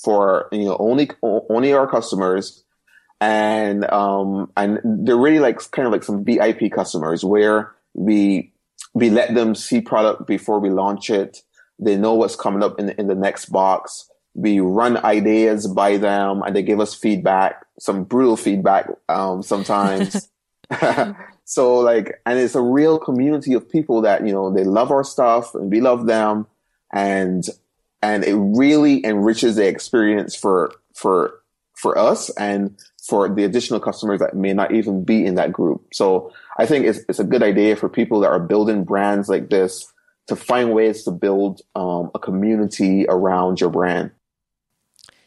for, 0.05 0.49
you 0.53 0.67
know, 0.67 0.77
only, 0.79 1.11
only 1.23 1.73
our 1.73 1.87
customers. 1.87 2.63
And, 3.21 3.91
um, 3.91 4.53
and 4.57 4.79
they're 4.85 5.17
really 5.17 5.39
like 5.39 5.59
kind 5.71 5.87
of 5.87 5.93
like 5.93 6.05
some 6.05 6.25
VIP 6.25 6.71
customers 6.71 7.25
where 7.25 7.75
we, 7.95 8.53
we 8.93 9.09
let 9.09 9.35
them 9.35 9.55
see 9.55 9.81
product 9.81 10.27
before 10.27 10.61
we 10.61 10.69
launch 10.69 11.09
it. 11.09 11.43
They 11.79 11.97
know 11.97 12.15
what's 12.15 12.37
coming 12.37 12.63
up 12.63 12.79
in 12.79 12.87
the, 12.87 13.01
in 13.01 13.07
the 13.07 13.15
next 13.15 13.47
box. 13.47 14.11
We 14.35 14.61
run 14.61 14.99
ideas 14.99 15.67
by 15.67 15.97
them 15.97 16.43
and 16.43 16.55
they 16.55 16.63
give 16.63 16.81
us 16.81 16.95
feedback, 16.95 17.65
some 17.79 18.05
brutal 18.05 18.37
feedback, 18.37 18.89
um, 19.09 19.43
sometimes. 19.43 20.29
So 21.53 21.81
like, 21.81 22.19
and 22.25 22.39
it's 22.39 22.55
a 22.55 22.63
real 22.63 22.99
community 22.99 23.53
of 23.53 23.69
people 23.71 24.01
that, 24.01 24.27
you 24.27 24.33
know, 24.33 24.51
they 24.51 24.65
love 24.65 24.91
our 24.91 25.05
stuff 25.05 25.55
and 25.55 25.71
we 25.71 25.83
love 25.83 26.07
them. 26.07 26.47
And, 26.95 27.45
and 28.01 28.25
it 28.25 28.37
really 28.37 29.05
enriches 29.05 29.57
the 29.57 29.67
experience 29.69 30.35
for, 30.35 30.73
for, 30.95 31.43
for 31.75 31.99
us 31.99 32.31
and 32.37 32.75
for 33.07 33.29
the 33.29 33.45
additional 33.45 33.81
customers 33.81 34.21
that 34.21 34.35
may 34.35 34.55
not 34.55 34.73
even 34.73 35.05
be 35.05 35.27
in 35.27 35.35
that 35.35 35.53
group. 35.53 35.93
So 35.93 36.33
I 36.59 36.65
think 36.65 36.87
it's, 36.87 37.01
it's 37.07 37.19
a 37.19 37.25
good 37.25 37.43
idea 37.43 37.77
for 37.77 37.91
people 37.91 38.21
that 38.21 38.31
are 38.31 38.41
building 38.41 38.85
brands 38.85 39.29
like 39.29 39.51
this 39.51 39.93
to 40.29 40.37
find 40.37 40.73
ways 40.73 41.03
to 41.03 41.11
build 41.11 41.61
um, 41.75 42.11
a 42.15 42.19
community 42.19 43.05
around 43.11 43.61
your 43.61 43.69
brand. 43.69 44.11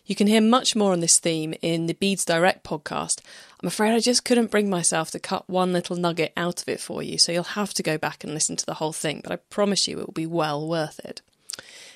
You 0.05 0.15
can 0.15 0.27
hear 0.27 0.41
much 0.41 0.75
more 0.75 0.91
on 0.91 0.99
this 0.99 1.17
theme 1.17 1.55
in 1.63 1.87
the 1.87 1.93
Beads 1.95 2.25
Direct 2.25 2.63
podcast. 2.63 3.21
I'm 3.59 3.67
afraid 3.67 3.93
I 3.93 3.99
just 3.99 4.23
couldn't 4.23 4.51
bring 4.51 4.69
myself 4.69 5.09
to 5.11 5.19
cut 5.19 5.49
one 5.49 5.73
little 5.73 5.95
nugget 5.95 6.31
out 6.37 6.61
of 6.61 6.69
it 6.69 6.79
for 6.79 7.01
you, 7.01 7.17
so 7.17 7.31
you'll 7.31 7.43
have 7.43 7.73
to 7.73 7.83
go 7.83 7.97
back 7.97 8.23
and 8.23 8.31
listen 8.31 8.55
to 8.57 8.65
the 8.65 8.75
whole 8.75 8.93
thing, 8.93 9.21
but 9.23 9.31
I 9.31 9.37
promise 9.37 9.87
you 9.87 9.99
it 9.99 10.05
will 10.05 10.13
be 10.13 10.27
well 10.27 10.67
worth 10.67 10.99
it. 10.99 11.21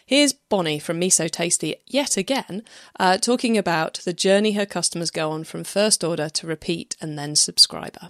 Here's 0.03 0.33
Bonnie 0.33 0.79
from 0.79 0.99
Miso 0.99 1.29
Tasty 1.29 1.75
yet 1.85 2.17
again, 2.17 2.63
uh, 2.99 3.19
talking 3.19 3.59
about 3.59 4.01
the 4.05 4.13
journey 4.13 4.53
her 4.53 4.65
customers 4.65 5.11
go 5.11 5.29
on 5.29 5.43
from 5.43 5.63
first 5.63 6.03
order 6.03 6.29
to 6.29 6.47
repeat 6.47 6.97
and 6.99 7.15
then 7.15 7.35
subscriber. 7.35 8.09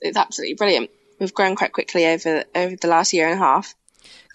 It's 0.00 0.16
absolutely 0.16 0.54
brilliant. 0.54 0.90
We've 1.18 1.34
grown 1.34 1.54
quite 1.54 1.72
quickly 1.72 2.06
over 2.06 2.44
over 2.54 2.76
the 2.76 2.88
last 2.88 3.12
year 3.12 3.28
and 3.28 3.34
a 3.34 3.44
half. 3.44 3.74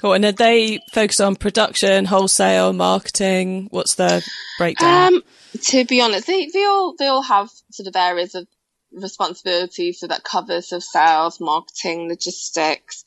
Cool. 0.02 0.14
And 0.14 0.24
they 0.24 0.80
focus 0.92 1.20
on 1.20 1.36
production, 1.36 2.06
wholesale, 2.06 2.74
marketing? 2.74 3.68
What's 3.70 3.96
the 3.96 4.28
breakdown? 4.58 5.16
Um, 5.16 5.24
to 5.62 5.86
be 5.86 6.02
honest, 6.02 6.26
they, 6.26 6.48
they 6.48 6.66
all 6.66 6.96
they 6.98 7.06
all 7.06 7.22
have 7.22 7.50
sort 7.70 7.88
of 7.88 7.96
areas 7.96 8.34
of 8.34 8.48
responsibility, 8.94 9.94
so 9.94 10.08
that 10.08 10.24
covers 10.24 10.72
of 10.72 10.84
sales, 10.84 11.40
marketing, 11.40 12.10
logistics, 12.10 13.04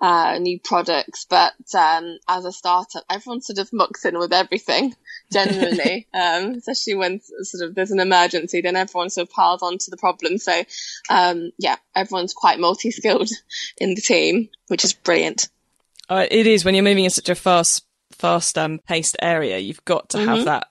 uh, 0.00 0.38
new 0.38 0.60
products. 0.60 1.26
But 1.28 1.54
um, 1.74 2.18
as 2.28 2.44
a 2.44 2.52
startup, 2.52 3.04
everyone 3.10 3.40
sort 3.40 3.58
of 3.58 3.72
mucks 3.72 4.04
in 4.04 4.18
with 4.18 4.32
everything 4.32 4.94
generally, 5.32 6.06
um, 6.12 6.56
especially 6.56 6.94
when 6.96 7.20
sort 7.42 7.68
of 7.68 7.74
there's 7.74 7.90
an 7.90 8.00
emergency, 8.00 8.60
then 8.60 8.76
everyone 8.76 9.10
sort 9.10 9.28
of 9.28 9.34
piles 9.34 9.62
onto 9.62 9.90
the 9.90 9.96
problem. 9.96 10.38
So 10.38 10.62
um, 11.08 11.52
yeah, 11.58 11.76
everyone's 11.94 12.34
quite 12.34 12.60
multi-skilled 12.60 13.30
in 13.78 13.94
the 13.94 14.02
team, 14.02 14.50
which 14.68 14.84
is 14.84 14.92
brilliant. 14.92 15.48
Uh, 16.08 16.26
it 16.30 16.46
is 16.46 16.64
when 16.64 16.74
you're 16.74 16.84
moving 16.84 17.04
in 17.04 17.10
such 17.10 17.28
a 17.28 17.34
fast, 17.34 17.84
fast 18.12 18.58
um, 18.58 18.78
paced 18.86 19.16
area. 19.22 19.58
You've 19.58 19.84
got 19.84 20.10
to 20.10 20.18
mm-hmm. 20.18 20.28
have 20.28 20.44
that 20.44 20.66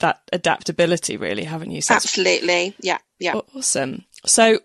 that 0.00 0.20
adaptability, 0.32 1.16
really, 1.16 1.44
haven't 1.44 1.70
you? 1.70 1.80
So 1.80 1.94
Absolutely, 1.94 2.74
yeah, 2.80 2.98
yeah. 3.18 3.40
Awesome. 3.54 4.04
So, 4.26 4.60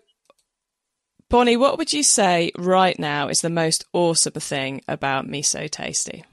Bonnie, 1.30 1.56
what 1.56 1.78
would 1.78 1.92
you 1.92 2.02
say 2.02 2.52
right 2.58 2.98
now 2.98 3.28
is 3.28 3.40
the 3.40 3.50
most 3.50 3.86
awesome 3.94 4.34
thing 4.34 4.82
about 4.86 5.26
Miso 5.26 5.70
Tasty? 5.70 6.24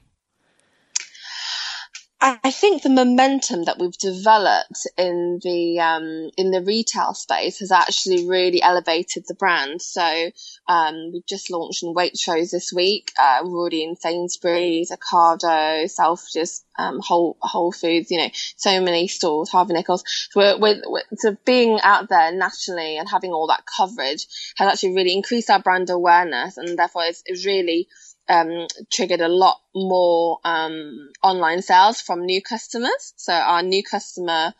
I 2.22 2.50
think 2.50 2.82
the 2.82 2.90
momentum 2.90 3.64
that 3.64 3.78
we've 3.78 3.96
developed 3.96 4.86
in 4.98 5.40
the 5.42 5.80
um, 5.80 6.30
in 6.36 6.50
the 6.50 6.62
retail 6.62 7.14
space 7.14 7.60
has 7.60 7.72
actually 7.72 8.28
really 8.28 8.60
elevated 8.60 9.24
the 9.26 9.34
brand. 9.34 9.80
So 9.80 10.30
um, 10.68 11.12
we've 11.12 11.26
just 11.26 11.50
launched 11.50 11.82
in 11.82 11.94
Waitrose 11.94 12.50
this 12.50 12.74
week. 12.74 13.10
Uh, 13.18 13.40
we're 13.44 13.58
already 13.58 13.84
in 13.84 13.96
Sainsbury's, 13.96 14.90
Ocado, 14.90 15.84
Selfridges, 15.84 16.62
um, 16.78 17.00
Whole 17.00 17.38
Whole 17.40 17.72
Foods. 17.72 18.10
You 18.10 18.18
know, 18.18 18.30
so 18.56 18.82
many 18.82 19.08
stores. 19.08 19.48
Harvey 19.48 19.72
Nichols. 19.72 20.04
So 20.30 20.40
we're, 20.40 20.58
we're, 20.58 20.82
we're, 20.86 21.02
so 21.14 21.38
being 21.46 21.80
out 21.82 22.10
there 22.10 22.32
nationally 22.32 22.98
and 22.98 23.08
having 23.08 23.32
all 23.32 23.46
that 23.46 23.64
coverage 23.64 24.26
has 24.56 24.68
actually 24.68 24.94
really 24.94 25.14
increased 25.14 25.48
our 25.48 25.62
brand 25.62 25.88
awareness, 25.88 26.58
and 26.58 26.78
therefore 26.78 27.04
it's, 27.04 27.22
it's 27.24 27.46
really 27.46 27.88
um, 28.28 28.66
triggered 28.92 29.20
a 29.20 29.28
lot 29.28 29.58
more 29.74 30.38
um, 30.44 31.10
online 31.22 31.62
sales 31.62 32.00
from 32.00 32.24
new 32.24 32.40
customers. 32.40 33.12
So 33.16 33.32
our 33.32 33.62
new 33.62 33.82
customer, 33.82 34.54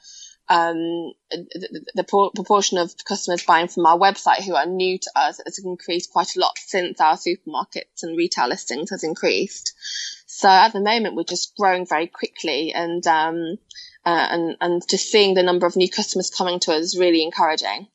um, 0.48 1.12
the, 1.30 1.84
the, 1.94 2.04
proportion 2.04 2.78
of 2.78 2.92
customers 3.04 3.44
buying 3.44 3.68
from 3.68 3.86
our 3.86 3.96
website 3.96 4.42
who 4.42 4.56
are 4.56 4.66
new 4.66 4.98
to 4.98 5.10
us 5.14 5.40
has 5.44 5.60
increased 5.64 6.12
quite 6.12 6.34
a 6.36 6.40
lot 6.40 6.58
since 6.58 7.00
our 7.00 7.16
supermarkets 7.16 8.02
and 8.02 8.16
retail 8.16 8.48
listings 8.48 8.90
has 8.90 9.04
increased. 9.04 9.72
So 10.26 10.48
at 10.48 10.72
the 10.72 10.80
moment, 10.80 11.14
we're 11.14 11.24
just 11.24 11.54
growing 11.56 11.86
very 11.86 12.08
quickly 12.08 12.72
and, 12.72 13.06
um, 13.06 13.56
uh, 14.04 14.26
and, 14.30 14.56
and 14.60 14.82
just 14.88 15.10
seeing 15.10 15.34
the 15.34 15.42
number 15.44 15.66
of 15.66 15.76
new 15.76 15.88
customers 15.88 16.30
coming 16.30 16.58
to 16.60 16.72
us 16.72 16.86
is 16.86 16.98
really 16.98 17.22
encouraging. 17.22 17.86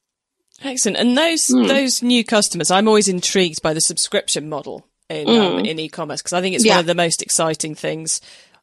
Excellent. 0.64 0.98
And 0.98 1.18
those, 1.18 1.48
mm. 1.48 1.68
those 1.68 2.02
new 2.02 2.24
customers, 2.24 2.72
I'm 2.72 2.88
always 2.88 3.10
intrigued 3.10 3.62
by 3.62 3.74
the 3.74 3.82
subscription 3.82 4.48
model 4.48 4.88
in 5.10 5.28
um, 5.28 5.36
mm. 5.36 5.60
um, 5.60 5.66
in 5.66 5.80
e-commerce 5.80 6.22
because 6.22 6.34
I 6.34 6.42
think 6.42 6.56
it's 6.56 6.66
yeah. 6.66 6.74
one 6.74 6.80
of 6.82 6.86
the 6.86 6.96
most 6.96 7.22
exciting 7.22 7.76
things 7.76 8.22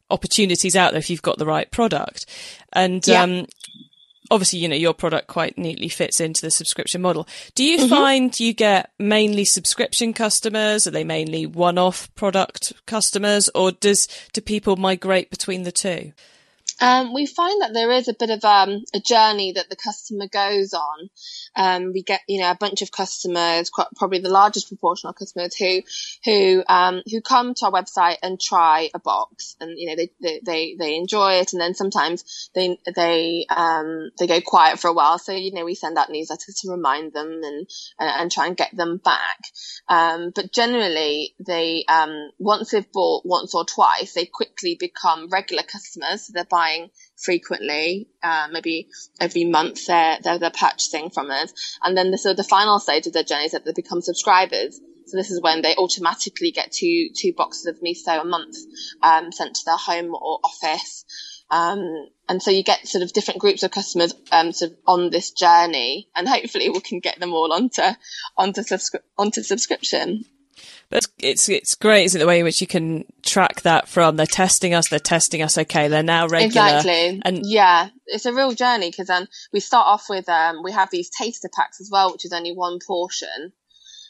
opportunities 0.09 0.75
out 0.75 0.91
there 0.91 0.99
if 0.99 1.09
you've 1.09 1.21
got 1.21 1.37
the 1.37 1.45
right 1.45 1.69
product. 1.71 2.25
And 2.71 3.05
yeah. 3.07 3.23
um, 3.23 3.47
obviously, 4.29 4.59
you 4.59 4.67
know, 4.67 4.75
your 4.75 4.93
product 4.93 5.27
quite 5.27 5.57
neatly 5.57 5.89
fits 5.89 6.19
into 6.19 6.41
the 6.41 6.51
subscription 6.51 7.01
model. 7.01 7.27
Do 7.55 7.63
you 7.63 7.79
mm-hmm. 7.79 7.89
find 7.89 8.39
you 8.39 8.53
get 8.53 8.91
mainly 8.99 9.45
subscription 9.45 10.13
customers? 10.13 10.87
Are 10.87 10.91
they 10.91 11.03
mainly 11.03 11.45
one-off 11.45 12.13
product 12.15 12.73
customers, 12.85 13.49
or 13.55 13.71
does 13.71 14.07
do 14.33 14.41
people 14.41 14.75
migrate 14.75 15.29
between 15.29 15.63
the 15.63 15.71
two? 15.71 16.13
Um, 16.81 17.13
we 17.13 17.25
find 17.25 17.61
that 17.61 17.73
there 17.73 17.91
is 17.91 18.07
a 18.07 18.13
bit 18.13 18.29
of 18.29 18.43
um, 18.43 18.83
a 18.93 18.99
journey 18.99 19.53
that 19.53 19.69
the 19.69 19.75
customer 19.75 20.27
goes 20.27 20.73
on. 20.73 21.09
Um, 21.55 21.93
we 21.93 22.03
get, 22.03 22.21
you 22.27 22.41
know, 22.41 22.51
a 22.51 22.57
bunch 22.57 22.81
of 22.81 22.91
customers, 22.91 23.71
probably 23.95 24.19
the 24.19 24.29
largest 24.29 24.67
proportion 24.67 25.09
of 25.09 25.15
customers 25.15 25.55
who, 25.55 25.81
who, 26.25 26.63
um, 26.67 27.01
who 27.09 27.21
come 27.21 27.53
to 27.55 27.65
our 27.65 27.71
website 27.71 28.17
and 28.23 28.39
try 28.39 28.89
a 28.93 28.99
box 28.99 29.55
and, 29.59 29.77
you 29.77 29.87
know, 29.87 29.95
they, 29.95 30.41
they, 30.43 30.75
they, 30.77 30.95
enjoy 30.95 31.33
it. 31.35 31.53
And 31.53 31.61
then 31.61 31.73
sometimes 31.73 32.49
they, 32.55 32.77
they, 32.95 33.45
um, 33.49 34.09
they 34.19 34.27
go 34.27 34.41
quiet 34.41 34.79
for 34.79 34.89
a 34.89 34.93
while. 34.93 35.19
So, 35.19 35.31
you 35.31 35.53
know, 35.53 35.65
we 35.65 35.75
send 35.75 35.97
out 35.97 36.09
newsletters 36.09 36.61
to 36.61 36.71
remind 36.71 37.13
them 37.13 37.27
and, 37.43 37.67
and, 37.99 38.21
and 38.21 38.31
try 38.31 38.47
and 38.47 38.57
get 38.57 38.75
them 38.75 38.97
back. 38.97 39.39
Um, 39.87 40.31
but 40.33 40.51
generally 40.51 41.35
they, 41.39 41.85
once 42.39 42.71
they've 42.71 42.91
bought 42.91 43.25
once 43.25 43.53
or 43.53 43.65
twice, 43.65 44.13
they 44.13 44.25
quickly 44.25 44.75
become 44.79 45.29
regular 45.29 45.63
customers. 45.63 46.27
So 46.27 46.33
they're 46.33 46.45
buying 46.45 46.62
frequently, 47.17 48.09
uh, 48.21 48.47
maybe 48.51 48.89
every 49.19 49.45
month 49.45 49.87
they're, 49.87 50.17
they're, 50.23 50.39
they're 50.39 50.51
purchasing 50.51 51.09
from 51.09 51.31
us. 51.31 51.77
And 51.83 51.97
then 51.97 52.11
the, 52.11 52.17
so 52.17 52.33
the 52.33 52.43
final 52.43 52.79
stage 52.79 53.07
of 53.07 53.13
their 53.13 53.23
journey 53.23 53.45
is 53.45 53.51
that 53.51 53.65
they 53.65 53.73
become 53.73 54.01
subscribers. 54.01 54.79
So 55.07 55.17
this 55.17 55.31
is 55.31 55.41
when 55.41 55.61
they 55.61 55.75
automatically 55.75 56.51
get 56.51 56.71
two, 56.71 57.09
two 57.15 57.33
boxes 57.33 57.65
of 57.67 57.81
miso 57.81 58.21
a 58.21 58.25
month, 58.25 58.55
um, 59.01 59.31
sent 59.31 59.55
to 59.55 59.65
their 59.65 59.77
home 59.77 60.15
or 60.15 60.39
office. 60.43 61.05
Um, 61.51 62.07
and 62.27 62.41
so 62.41 62.51
you 62.51 62.63
get 62.63 62.87
sort 62.87 63.03
of 63.03 63.13
different 63.13 63.41
groups 63.41 63.63
of 63.63 63.71
customers, 63.71 64.15
um, 64.31 64.53
sort 64.53 64.71
of 64.71 64.77
on 64.87 65.09
this 65.09 65.31
journey 65.31 66.09
and 66.15 66.27
hopefully 66.27 66.69
we 66.69 66.79
can 66.79 66.99
get 66.99 67.19
them 67.19 67.33
all 67.33 67.51
onto, 67.53 67.83
onto, 68.37 68.61
subscri- 68.61 69.03
onto 69.17 69.43
subscription. 69.43 70.25
But 70.93 71.07
it's 71.17 71.49
it's 71.49 71.73
great, 71.73 72.03
isn't 72.03 72.21
it, 72.21 72.23
the 72.23 72.27
way 72.27 72.37
in 72.37 72.45
which 72.45 72.61
you 72.61 72.67
can 72.67 73.05
track 73.23 73.63
that 73.63 73.87
from 73.87 74.15
they're 74.15 74.27
testing 74.27 74.75
us, 74.75 74.89
they're 74.89 74.99
testing 74.99 75.41
us, 75.41 75.57
okay, 75.57 75.87
they're 75.87 76.03
now 76.03 76.27
regular. 76.27 76.45
Exactly. 76.45 77.19
And 77.25 77.47
yeah, 77.47 77.89
it's 78.05 78.27
a 78.27 78.33
real 78.33 78.51
journey 78.51 78.91
because 78.91 79.07
then 79.07 79.27
we 79.51 79.59
start 79.59 79.87
off 79.87 80.07
with 80.07 80.29
um, 80.29 80.61
we 80.63 80.71
have 80.71 80.91
these 80.91 81.09
taster 81.09 81.49
packs 81.51 81.81
as 81.81 81.89
well, 81.91 82.11
which 82.11 82.25
is 82.25 82.31
only 82.31 82.53
one 82.53 82.77
portion. 82.85 83.53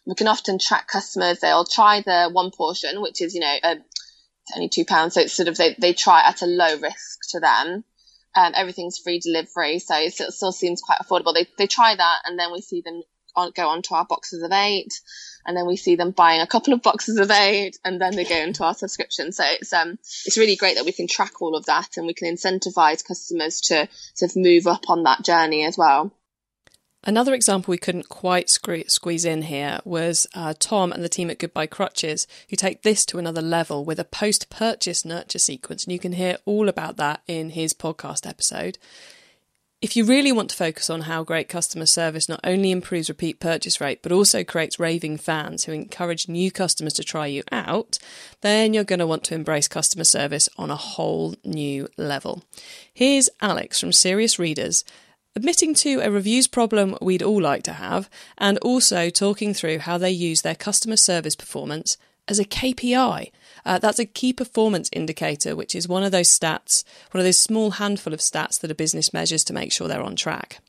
We 0.06 0.16
can 0.16 0.28
often 0.28 0.60
track 0.60 0.90
customers; 0.90 1.40
they'll 1.40 1.64
try 1.64 2.02
the 2.02 2.30
one 2.30 2.52
portion, 2.52 3.02
which 3.02 3.22
is 3.22 3.34
you 3.34 3.40
know 3.40 3.56
uh, 3.64 3.76
only 4.54 4.68
two 4.68 4.84
pounds, 4.84 5.14
so 5.14 5.22
it's 5.22 5.32
sort 5.32 5.48
of 5.48 5.56
they 5.56 5.78
they 5.80 5.94
try 5.94 6.22
at 6.28 6.42
a 6.42 6.46
low 6.46 6.76
risk 6.82 7.20
to 7.30 7.40
them. 7.40 7.86
Um, 8.36 8.52
everything's 8.58 8.98
free 8.98 9.20
delivery, 9.20 9.80
so 9.80 9.96
it 9.96 10.34
still 10.34 10.52
seems 10.52 10.82
quite 10.82 11.00
affordable. 11.00 11.34
They 11.34 11.48
they 11.58 11.68
try 11.68 11.96
that, 11.96 12.20
and 12.26 12.38
then 12.38 12.52
we 12.52 12.60
see 12.60 12.82
them 12.82 13.04
on, 13.36 13.52
go 13.52 13.68
onto 13.68 13.94
our 13.94 14.06
boxes 14.06 14.44
of 14.44 14.52
eight 14.52 15.02
and 15.46 15.56
then 15.58 15.68
we 15.68 15.76
see 15.76 15.96
them 15.96 16.12
buying 16.12 16.42
a 16.42 16.48
couple 16.48 16.74
of 16.74 16.82
boxes 16.82 17.18
of 17.18 17.30
eight 17.32 17.78
and 17.84 18.00
then 18.00 18.16
they 18.16 18.26
go 18.26 18.38
into 18.38 18.64
our 18.64 18.74
subscription. 18.74 19.32
So 19.32 19.44
it's 19.46 19.74
um 19.74 20.00
it's 20.26 20.38
really 20.38 20.56
great 20.56 20.76
that 20.76 20.86
we 20.86 20.92
can 20.92 21.08
track 21.08 21.42
all 21.42 21.56
of 21.56 21.66
that 21.66 21.98
and 21.98 22.08
we 22.08 22.14
can 22.14 22.34
incentivize 22.34 23.06
customers 23.06 23.62
to 23.62 23.88
sort 24.14 24.32
of 24.32 24.36
move 24.36 24.68
up 24.68 24.90
on 24.90 25.04
that 25.04 25.24
journey 25.24 25.66
as 25.66 25.78
well. 25.78 26.12
Another 27.06 27.34
example 27.34 27.72
we 27.72 27.78
couldn't 27.78 28.08
quite 28.08 28.50
squeeze 28.50 29.26
in 29.26 29.42
here 29.44 29.80
was 29.84 30.26
uh, 30.34 30.54
Tom 30.58 30.94
and 30.94 31.04
the 31.04 31.10
team 31.10 31.30
at 31.30 31.38
Goodbye 31.38 31.68
Crutches, 31.68 32.28
who 32.50 32.56
take 32.56 32.82
this 32.82 33.06
to 33.08 33.18
another 33.18 33.42
level 33.42 33.84
with 33.84 34.00
a 34.00 34.06
post 34.06 34.50
purchase 34.50 35.04
nurture 35.04 35.40
sequence. 35.40 35.84
And 35.84 35.92
you 35.92 36.00
can 36.00 36.14
hear 36.14 36.38
all 36.46 36.70
about 36.70 36.96
that 36.96 37.22
in 37.28 37.50
his 37.50 37.74
podcast 37.74 38.26
episode. 38.26 38.78
If 39.84 39.98
you 39.98 40.06
really 40.06 40.32
want 40.32 40.50
to 40.50 40.56
focus 40.56 40.90
on 40.90 41.02
how 41.02 41.26
great 41.26 41.50
customer 41.50 41.86
service 41.86 42.30
not 42.30 42.40
only 42.46 42.72
improves 42.72 43.10
repeat 43.10 43.42
purchase 43.42 43.82
rate, 43.82 44.02
but 44.02 44.14
also 44.14 44.42
creates 44.42 44.80
raving 44.80 45.18
fans 45.18 45.66
who 45.66 45.74
encourage 45.74 46.30
new 46.30 46.52
customers 46.52 46.94
to 46.94 47.04
try 47.04 47.28
you 47.28 47.44
out, 47.52 48.00
then 48.40 48.74
you're 48.74 48.86
going 48.86 49.00
to 49.00 49.06
want 49.06 49.26
to 49.26 49.36
embrace 49.36 49.68
customer 49.68 50.06
service 50.06 50.48
on 50.58 50.72
a 50.72 50.78
whole 50.78 51.36
new 51.44 51.90
level. 51.98 52.46
Here's 52.94 53.30
Alex 53.42 53.82
from 53.82 53.92
Serious 53.92 54.40
Readers 54.40 54.86
admitting 55.36 55.74
to 55.74 56.00
a 56.00 56.10
reviews 56.10 56.48
problem 56.48 56.98
we'd 57.02 57.22
all 57.22 57.42
like 57.42 57.64
to 57.64 57.74
have, 57.74 58.10
and 58.38 58.58
also 58.60 59.10
talking 59.10 59.54
through 59.54 59.80
how 59.80 59.98
they 59.98 60.12
use 60.12 60.44
their 60.44 60.56
customer 60.56 60.96
service 60.96 61.36
performance 61.36 61.98
as 62.28 62.40
a 62.40 62.46
KPI 62.46 63.32
uh, 63.66 63.80
that's 63.80 64.00
a 64.00 64.06
key 64.06 64.34
performance 64.34 64.90
indicator, 64.92 65.56
which 65.56 65.76
is 65.76 65.88
one 65.88 66.04
of 66.04 66.12
those 66.12 66.28
stats, 66.28 66.84
one 67.12 67.20
of 67.20 67.26
those 67.26 67.38
small 67.38 67.72
handful 67.72 68.14
of 68.14 68.20
stats 68.20 68.60
that 68.60 68.72
a 68.72 68.76
business 68.76 69.14
measures 69.14 69.44
to 69.46 69.54
make 69.54 69.72
sure 69.72 69.88
they're 69.88 70.04
on 70.04 70.16
track. 70.16 70.60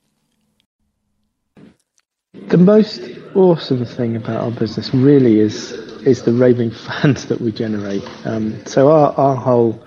The 2.48 2.58
most 2.58 3.00
awesome 3.34 3.84
thing 3.84 4.16
about 4.16 4.42
our 4.42 4.50
business 4.50 4.92
really 4.92 5.40
is 5.40 5.72
is 6.04 6.22
the 6.22 6.32
raving 6.32 6.70
fans 6.86 7.26
that 7.26 7.40
we 7.40 7.50
generate. 7.50 8.04
Um, 8.26 8.64
so 8.66 8.90
our, 8.90 9.12
our 9.12 9.36
whole 9.36 9.84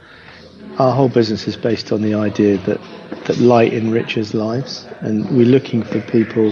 our 0.79 0.93
whole 0.93 1.09
business 1.09 1.47
is 1.47 1.57
based 1.57 1.91
on 1.91 2.01
the 2.01 2.13
idea 2.13 2.57
that 2.59 2.79
that 3.25 3.37
light 3.37 3.73
enriches 3.73 4.33
lives, 4.33 4.85
and 5.01 5.29
we're 5.29 5.45
looking 5.45 5.83
for 5.83 6.01
people 6.01 6.51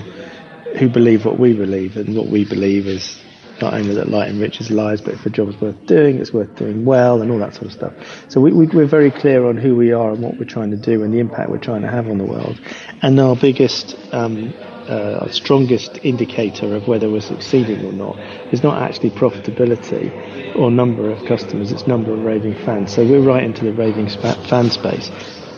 who 0.77 0.89
believe 0.89 1.25
what 1.25 1.39
we 1.39 1.53
believe, 1.53 1.95
and 1.95 2.15
what 2.15 2.27
we 2.27 2.43
believe 2.43 2.87
is 2.87 3.21
not 3.61 3.73
only 3.73 3.93
that 3.95 4.09
light 4.09 4.29
enriches 4.29 4.69
lives, 4.69 5.01
but 5.01 5.13
if 5.13 5.25
a 5.25 5.29
job 5.29 5.49
is 5.49 5.59
worth 5.61 5.85
doing, 5.85 6.17
it's 6.19 6.33
worth 6.33 6.55
doing 6.55 6.85
well, 6.85 7.21
and 7.21 7.31
all 7.31 7.39
that 7.39 7.53
sort 7.53 7.67
of 7.67 7.73
stuff. 7.73 7.93
So 8.29 8.41
we, 8.41 8.51
we, 8.51 8.67
we're 8.67 8.85
very 8.85 9.11
clear 9.11 9.45
on 9.45 9.57
who 9.57 9.75
we 9.75 9.91
are 9.91 10.11
and 10.11 10.21
what 10.21 10.37
we're 10.37 10.45
trying 10.45 10.71
to 10.71 10.77
do 10.77 11.03
and 11.03 11.13
the 11.13 11.19
impact 11.19 11.49
we're 11.49 11.57
trying 11.57 11.81
to 11.81 11.89
have 11.89 12.07
on 12.07 12.17
the 12.17 12.25
world. 12.25 12.59
And 13.01 13.19
our 13.19 13.35
biggest, 13.35 13.95
um, 14.13 14.53
uh, 14.89 15.19
our 15.21 15.31
strongest 15.31 15.99
indicator 16.03 16.75
of 16.75 16.87
whether 16.87 17.09
we're 17.09 17.21
succeeding 17.21 17.85
or 17.85 17.93
not 17.93 18.17
is 18.53 18.63
not 18.63 18.81
actually 18.81 19.11
profitability 19.11 20.55
or 20.55 20.71
number 20.71 21.09
of 21.09 21.25
customers, 21.25 21.71
it's 21.71 21.87
number 21.87 22.13
of 22.13 22.23
raving 22.23 22.55
fans. 22.65 22.93
So 22.93 23.03
we're 23.05 23.21
right 23.21 23.43
into 23.43 23.65
the 23.65 23.73
raving 23.73 24.09
fan 24.09 24.69
space. 24.69 25.09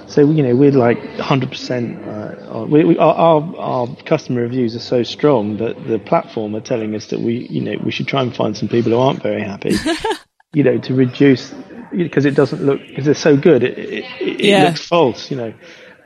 So 0.08 0.30
you 0.30 0.42
know 0.42 0.56
we're 0.56 0.72
like 0.72 1.00
100%. 1.00 2.08
Uh, 2.08 2.66
we, 2.66 2.86
we, 2.86 2.98
our, 2.98 3.56
our, 3.58 3.88
customer 4.06 4.42
reviews 4.42 4.76
are 4.76 4.80
so 4.80 5.04
strong 5.04 5.58
that 5.58 5.86
the 5.88 6.00
platform 6.00 6.56
are 6.56 6.62
telling 6.62 6.96
us 6.96 7.08
that 7.08 7.20
we 7.20 7.48
you 7.50 7.62
know 7.62 7.76
we 7.84 7.92
should 7.92 8.08
try 8.08 8.22
and 8.22 8.36
find 8.36 8.56
some 8.56 8.70
people 8.70 8.92
who 8.92 8.98
aren't 8.98 9.22
very 9.22 9.42
happy. 9.42 9.76
you 10.54 10.64
know 10.64 10.78
to 10.78 10.94
reduce 10.94 11.54
because 11.92 12.26
it 12.26 12.36
doesn't 12.36 12.64
look 12.64 12.80
because 12.88 13.06
they're 13.06 13.14
so 13.14 13.36
good 13.36 13.64
it, 13.64 13.78
it, 13.78 14.06
it, 14.22 14.42
yeah. 14.42 14.66
looks 14.66 14.86
false. 14.86 15.30
You 15.30 15.38
know. 15.38 15.54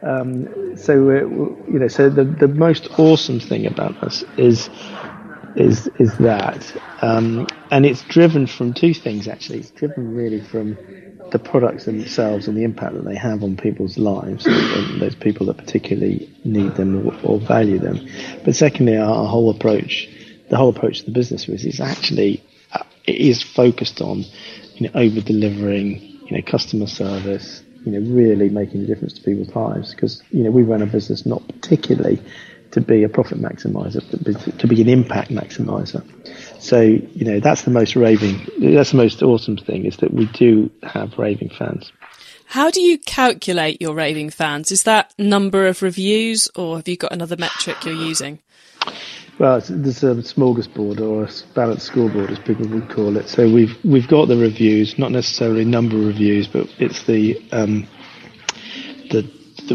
Um, 0.04 0.76
so 0.78 0.94
you 0.94 1.80
know 1.80 1.88
so 1.88 2.10
the 2.10 2.24
the 2.24 2.48
most 2.48 2.90
awesome 2.98 3.40
thing 3.40 3.68
about 3.68 4.02
us 4.04 4.24
is 4.36 4.68
is 5.56 5.90
is 6.00 6.18
that 6.18 6.76
um, 7.02 7.48
and 7.70 7.86
it's 7.86 8.02
driven 8.04 8.48
from 8.48 8.74
two 8.74 8.96
things 8.96 9.28
actually. 9.28 9.60
It's 9.60 9.72
driven 9.72 10.16
really 10.16 10.42
from 10.42 10.76
the 11.32 11.39
products 11.39 11.86
themselves 11.86 12.48
and 12.48 12.58
the 12.58 12.63
impact 12.63 12.94
that 12.94 13.06
they 13.06 13.15
have 13.15 13.44
on 13.44 13.56
people's 13.58 13.98
lives, 13.98 14.46
those 15.00 15.15
people 15.15 15.46
that 15.48 15.58
particularly 15.58 16.30
need 16.44 16.76
them 16.76 17.08
or, 17.08 17.15
or 17.24 17.39
value 17.39 17.80
them. 17.80 18.08
But 18.44 18.56
secondly, 18.56 18.98
our, 18.98 19.28
whole 19.28 19.50
approach, 19.50 20.10
the 20.50 20.58
whole 20.58 20.70
approach 20.70 21.00
to 21.00 21.06
the 21.06 21.12
business 21.12 21.48
is, 21.48 21.65
is 21.65 21.80
actually 21.80 22.44
uh, 22.74 22.84
it 23.06 23.15
is 23.15 23.41
focused 23.41 24.02
on 24.02 24.26
you 24.76 24.88
know 24.88 24.91
over 24.94 25.22
delivering, 25.22 26.02
you 26.28 26.38
know, 26.38 26.41
customer 26.46 26.88
service, 26.88 27.63
you 27.86 27.94
know, 27.94 28.13
really 28.13 28.50
making 28.50 28.84
a 28.84 28.86
difference 28.86 29.13
to 29.13 29.22
people's 29.22 29.56
lives. 29.56 29.94
Because 29.96 30.22
you 30.32 30.44
know 30.44 30.52
we 30.52 30.63
run 30.63 30.82
a 30.82 30.86
business 30.86 31.26
not 31.26 31.48
particularly 31.48 32.22
to 32.72 32.82
be 32.82 33.04
a 33.04 33.10
profit 33.10 33.40
maximizer, 33.40 34.02
but 34.12 34.60
to 34.60 34.68
be 34.68 34.82
an 34.82 34.90
impact 34.90 35.30
maximizer. 35.30 36.04
So, 36.62 36.82
you 36.82 37.26
know, 37.26 37.40
that's 37.40 37.64
the 37.64 37.72
most 37.72 37.96
raving, 37.96 38.48
that's 38.60 38.92
the 38.92 38.98
most 38.98 39.22
awesome 39.24 39.58
thing 39.58 39.86
is 39.86 39.98
that 39.98 40.14
we 40.14 40.26
do 40.28 40.72
have 40.84 41.18
raving 41.18 41.50
fans. 41.50 41.92
How 42.46 42.70
do 42.70 42.82
you 42.82 42.98
calculate 42.98 43.82
your 43.82 43.96
raving 43.96 44.30
fans? 44.30 44.72
Is 44.72 44.84
that 44.84 45.14
number 45.18 45.68
of 45.68 45.82
reviews 45.82 46.50
or 46.56 46.76
have 46.78 46.88
you 46.88 46.98
got 46.98 47.14
another 47.14 47.38
metric 47.38 47.86
you're 47.86 47.94
using? 47.94 48.40
Well, 49.40 49.60
there's 49.68 50.04
a 50.04 50.16
smorgasbord 50.16 51.00
or 51.00 51.24
a 51.24 51.54
balanced 51.56 51.88
scoreboard, 51.88 52.30
as 52.30 52.40
people 52.40 52.68
would 52.68 52.90
call 52.90 53.18
it. 53.18 53.28
So 53.28 53.50
we've 53.50 53.76
we've 53.84 54.08
got 54.08 54.28
the 54.28 54.38
reviews, 54.38 55.00
not 55.00 55.12
necessarily 55.12 55.66
number 55.66 55.98
of 55.98 56.06
reviews, 56.06 56.48
but 56.48 56.68
it's 56.78 57.04
the 57.04 57.42
um, 57.52 57.88
the 59.10 59.24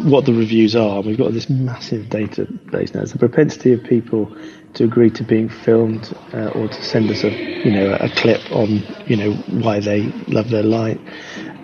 what 0.01 0.25
the 0.25 0.33
reviews 0.33 0.77
are. 0.77 1.01
We've 1.01 1.19
got 1.19 1.33
this 1.33 1.49
massive 1.49 2.07
database 2.07 2.95
now. 2.95 3.03
It's 3.03 3.13
the 3.13 3.19
propensity 3.19 3.73
of 3.73 3.83
people 3.83 4.35
to 4.75 4.85
agree 4.85 5.11
to 5.11 5.25
being 5.25 5.49
filmed 5.49 6.13
uh, 6.35 6.49
or 6.49 6.69
to 6.69 6.83
send 6.83 7.11
us 7.11 7.25
a 7.25 7.31
you 7.31 7.71
know 7.71 7.97
a 8.01 8.09
clip 8.11 8.41
on 8.53 8.83
you 9.07 9.17
know 9.17 9.33
why 9.63 9.81
they 9.81 10.03
love 10.29 10.51
their 10.51 10.63
light. 10.63 11.01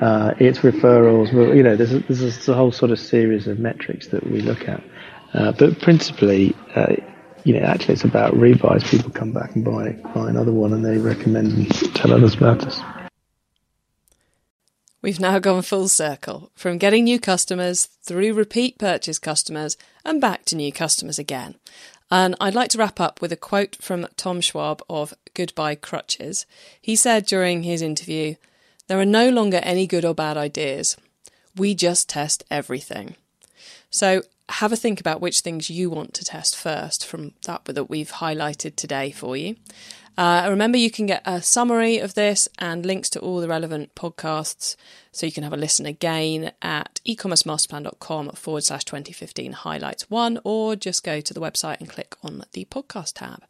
Uh, 0.01 0.35
it's 0.39 0.61
referrals. 0.61 1.33
You 1.33 1.63
know, 1.63 1.77
there's 1.77 1.93
a, 1.93 2.01
there's 2.01 2.49
a 2.49 2.55
whole 2.55 2.73
sort 2.73 2.91
of 2.91 2.99
series 2.99 3.47
of 3.47 3.59
metrics 3.59 4.09
that 4.09 4.27
we 4.29 4.41
look 4.41 4.69
at, 4.69 4.83
uh, 5.35 5.53
but 5.53 5.81
principally, 5.81 6.57
uh, 6.75 6.95
you 7.45 7.59
know, 7.59 7.65
actually 7.67 7.95
it's 7.95 8.05
about 8.05 8.35
rebuys. 8.35 8.85
People 8.85 9.11
come 9.11 9.33
back 9.33 9.55
and 9.55 9.65
buy 9.65 9.93
buy 10.15 10.29
another 10.29 10.53
one, 10.53 10.73
and 10.73 10.85
they 10.85 10.99
recommend 10.99 11.53
and 11.53 11.95
tell 11.95 12.13
others 12.13 12.35
about 12.35 12.67
us. 12.67 12.81
We've 15.03 15.19
now 15.19 15.41
gone 15.41 15.63
full 15.63 15.89
circle 15.89 16.53
from 16.55 16.79
getting 16.79 17.03
new 17.03 17.19
customers 17.19 17.87
through 18.05 18.35
repeat 18.35 18.79
purchase 18.79 19.19
customers 19.19 19.77
and 20.05 20.21
back 20.21 20.45
to 20.45 20.57
new 20.57 20.73
customers 20.73 21.19
again. 21.19 21.57
And 22.09 22.37
I'd 22.41 22.55
like 22.55 22.71
to 22.71 22.79
wrap 22.79 23.01
up 23.01 23.21
with 23.21 23.33
a 23.33 23.37
quote 23.37 23.75
from 23.81 24.07
Tom 24.17 24.41
Schwab 24.41 24.81
of 24.89 25.13
Goodbye 25.35 25.75
Crutches. 25.75 26.47
He 26.81 26.95
said 26.95 27.27
during 27.27 27.65
his 27.65 27.83
interview, 27.83 28.37
There 28.87 29.01
are 29.01 29.05
no 29.05 29.29
longer 29.29 29.59
any 29.65 29.89
good 29.89 30.05
or 30.05 30.15
bad 30.15 30.37
ideas. 30.37 30.97
We 31.57 31.75
just 31.75 32.09
test 32.09 32.45
everything. 32.49 33.17
So 33.91 34.23
have 34.51 34.73
a 34.73 34.77
think 34.77 35.01
about 35.01 35.21
which 35.21 35.41
things 35.41 35.69
you 35.69 35.91
want 35.91 36.15
to 36.15 36.25
test 36.25 36.55
first 36.55 37.05
from 37.05 37.33
that 37.45 37.65
that 37.65 37.91
we've 37.91 38.13
highlighted 38.13 38.77
today 38.77 39.11
for 39.11 39.37
you. 39.37 39.57
Uh, 40.19 40.47
remember, 40.51 40.77
you 40.77 40.91
can 40.91 41.07
get 41.07 41.23
a 41.25 41.41
summary 41.41 41.99
of 41.99 42.15
this 42.15 42.49
and 42.59 42.85
links 42.85 43.09
to 43.11 43.21
all 43.21 43.41
the 43.41 43.49
relevant 43.49 43.95
podcasts 43.95 44.77
so 45.11 45.25
you 45.25 45.33
can 45.33 45.43
have 45.43 45.55
a 45.55 45.57
listen 45.57 45.87
again 45.87 46.53
at 46.61 47.01
ecommercemasterplan.com 47.07 48.31
forward 48.31 48.65
slash 48.65 48.85
2015 48.85 49.53
highlights 49.53 50.11
one, 50.11 50.39
or 50.45 50.77
just 50.77 51.03
go 51.03 51.21
to 51.21 51.33
the 51.33 51.41
website 51.41 51.81
and 51.81 51.89
click 51.89 52.15
on 52.23 52.45
the 52.53 52.67
podcast 52.67 53.15
tab. 53.15 53.43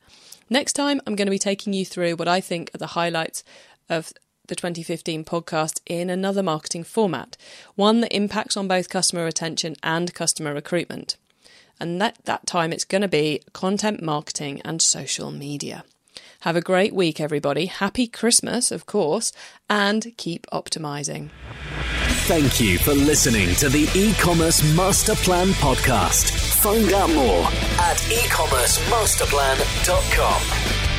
Next 0.48 0.74
time, 0.74 1.00
I'm 1.06 1.16
going 1.16 1.26
to 1.26 1.32
be 1.32 1.38
taking 1.38 1.72
you 1.72 1.84
through 1.84 2.14
what 2.14 2.28
I 2.28 2.40
think 2.40 2.70
are 2.74 2.78
the 2.78 2.88
highlights 2.88 3.42
of 3.88 4.12
the 4.46 4.54
2015 4.54 5.24
podcast 5.24 5.80
in 5.86 6.10
another 6.10 6.42
marketing 6.42 6.84
format, 6.84 7.36
one 7.74 8.00
that 8.00 8.14
impacts 8.14 8.56
on 8.56 8.68
both 8.68 8.88
customer 8.88 9.24
retention 9.24 9.74
and 9.82 10.14
customer 10.14 10.54
recruitment. 10.54 11.16
And 11.80 12.00
that, 12.00 12.18
that 12.24 12.46
time 12.46 12.72
it's 12.72 12.84
going 12.84 13.02
to 13.02 13.08
be 13.08 13.42
content 13.52 14.02
marketing 14.02 14.60
and 14.62 14.80
social 14.80 15.32
media. 15.32 15.84
Have 16.42 16.56
a 16.56 16.60
great 16.60 16.92
week, 16.92 17.20
everybody. 17.20 17.66
Happy 17.66 18.08
Christmas, 18.08 18.72
of 18.72 18.84
course, 18.84 19.32
and 19.70 20.12
keep 20.16 20.44
optimizing. 20.52 21.30
Thank 22.26 22.60
you 22.60 22.78
for 22.78 22.94
listening 22.94 23.54
to 23.56 23.68
the 23.68 23.88
e-commerce 23.94 24.62
master 24.76 25.14
plan 25.14 25.50
podcast. 25.50 26.32
Find 26.60 26.92
out 26.92 27.10
more 27.10 27.44
at 27.78 27.96
ecommercemasterplan.com. 28.10 30.91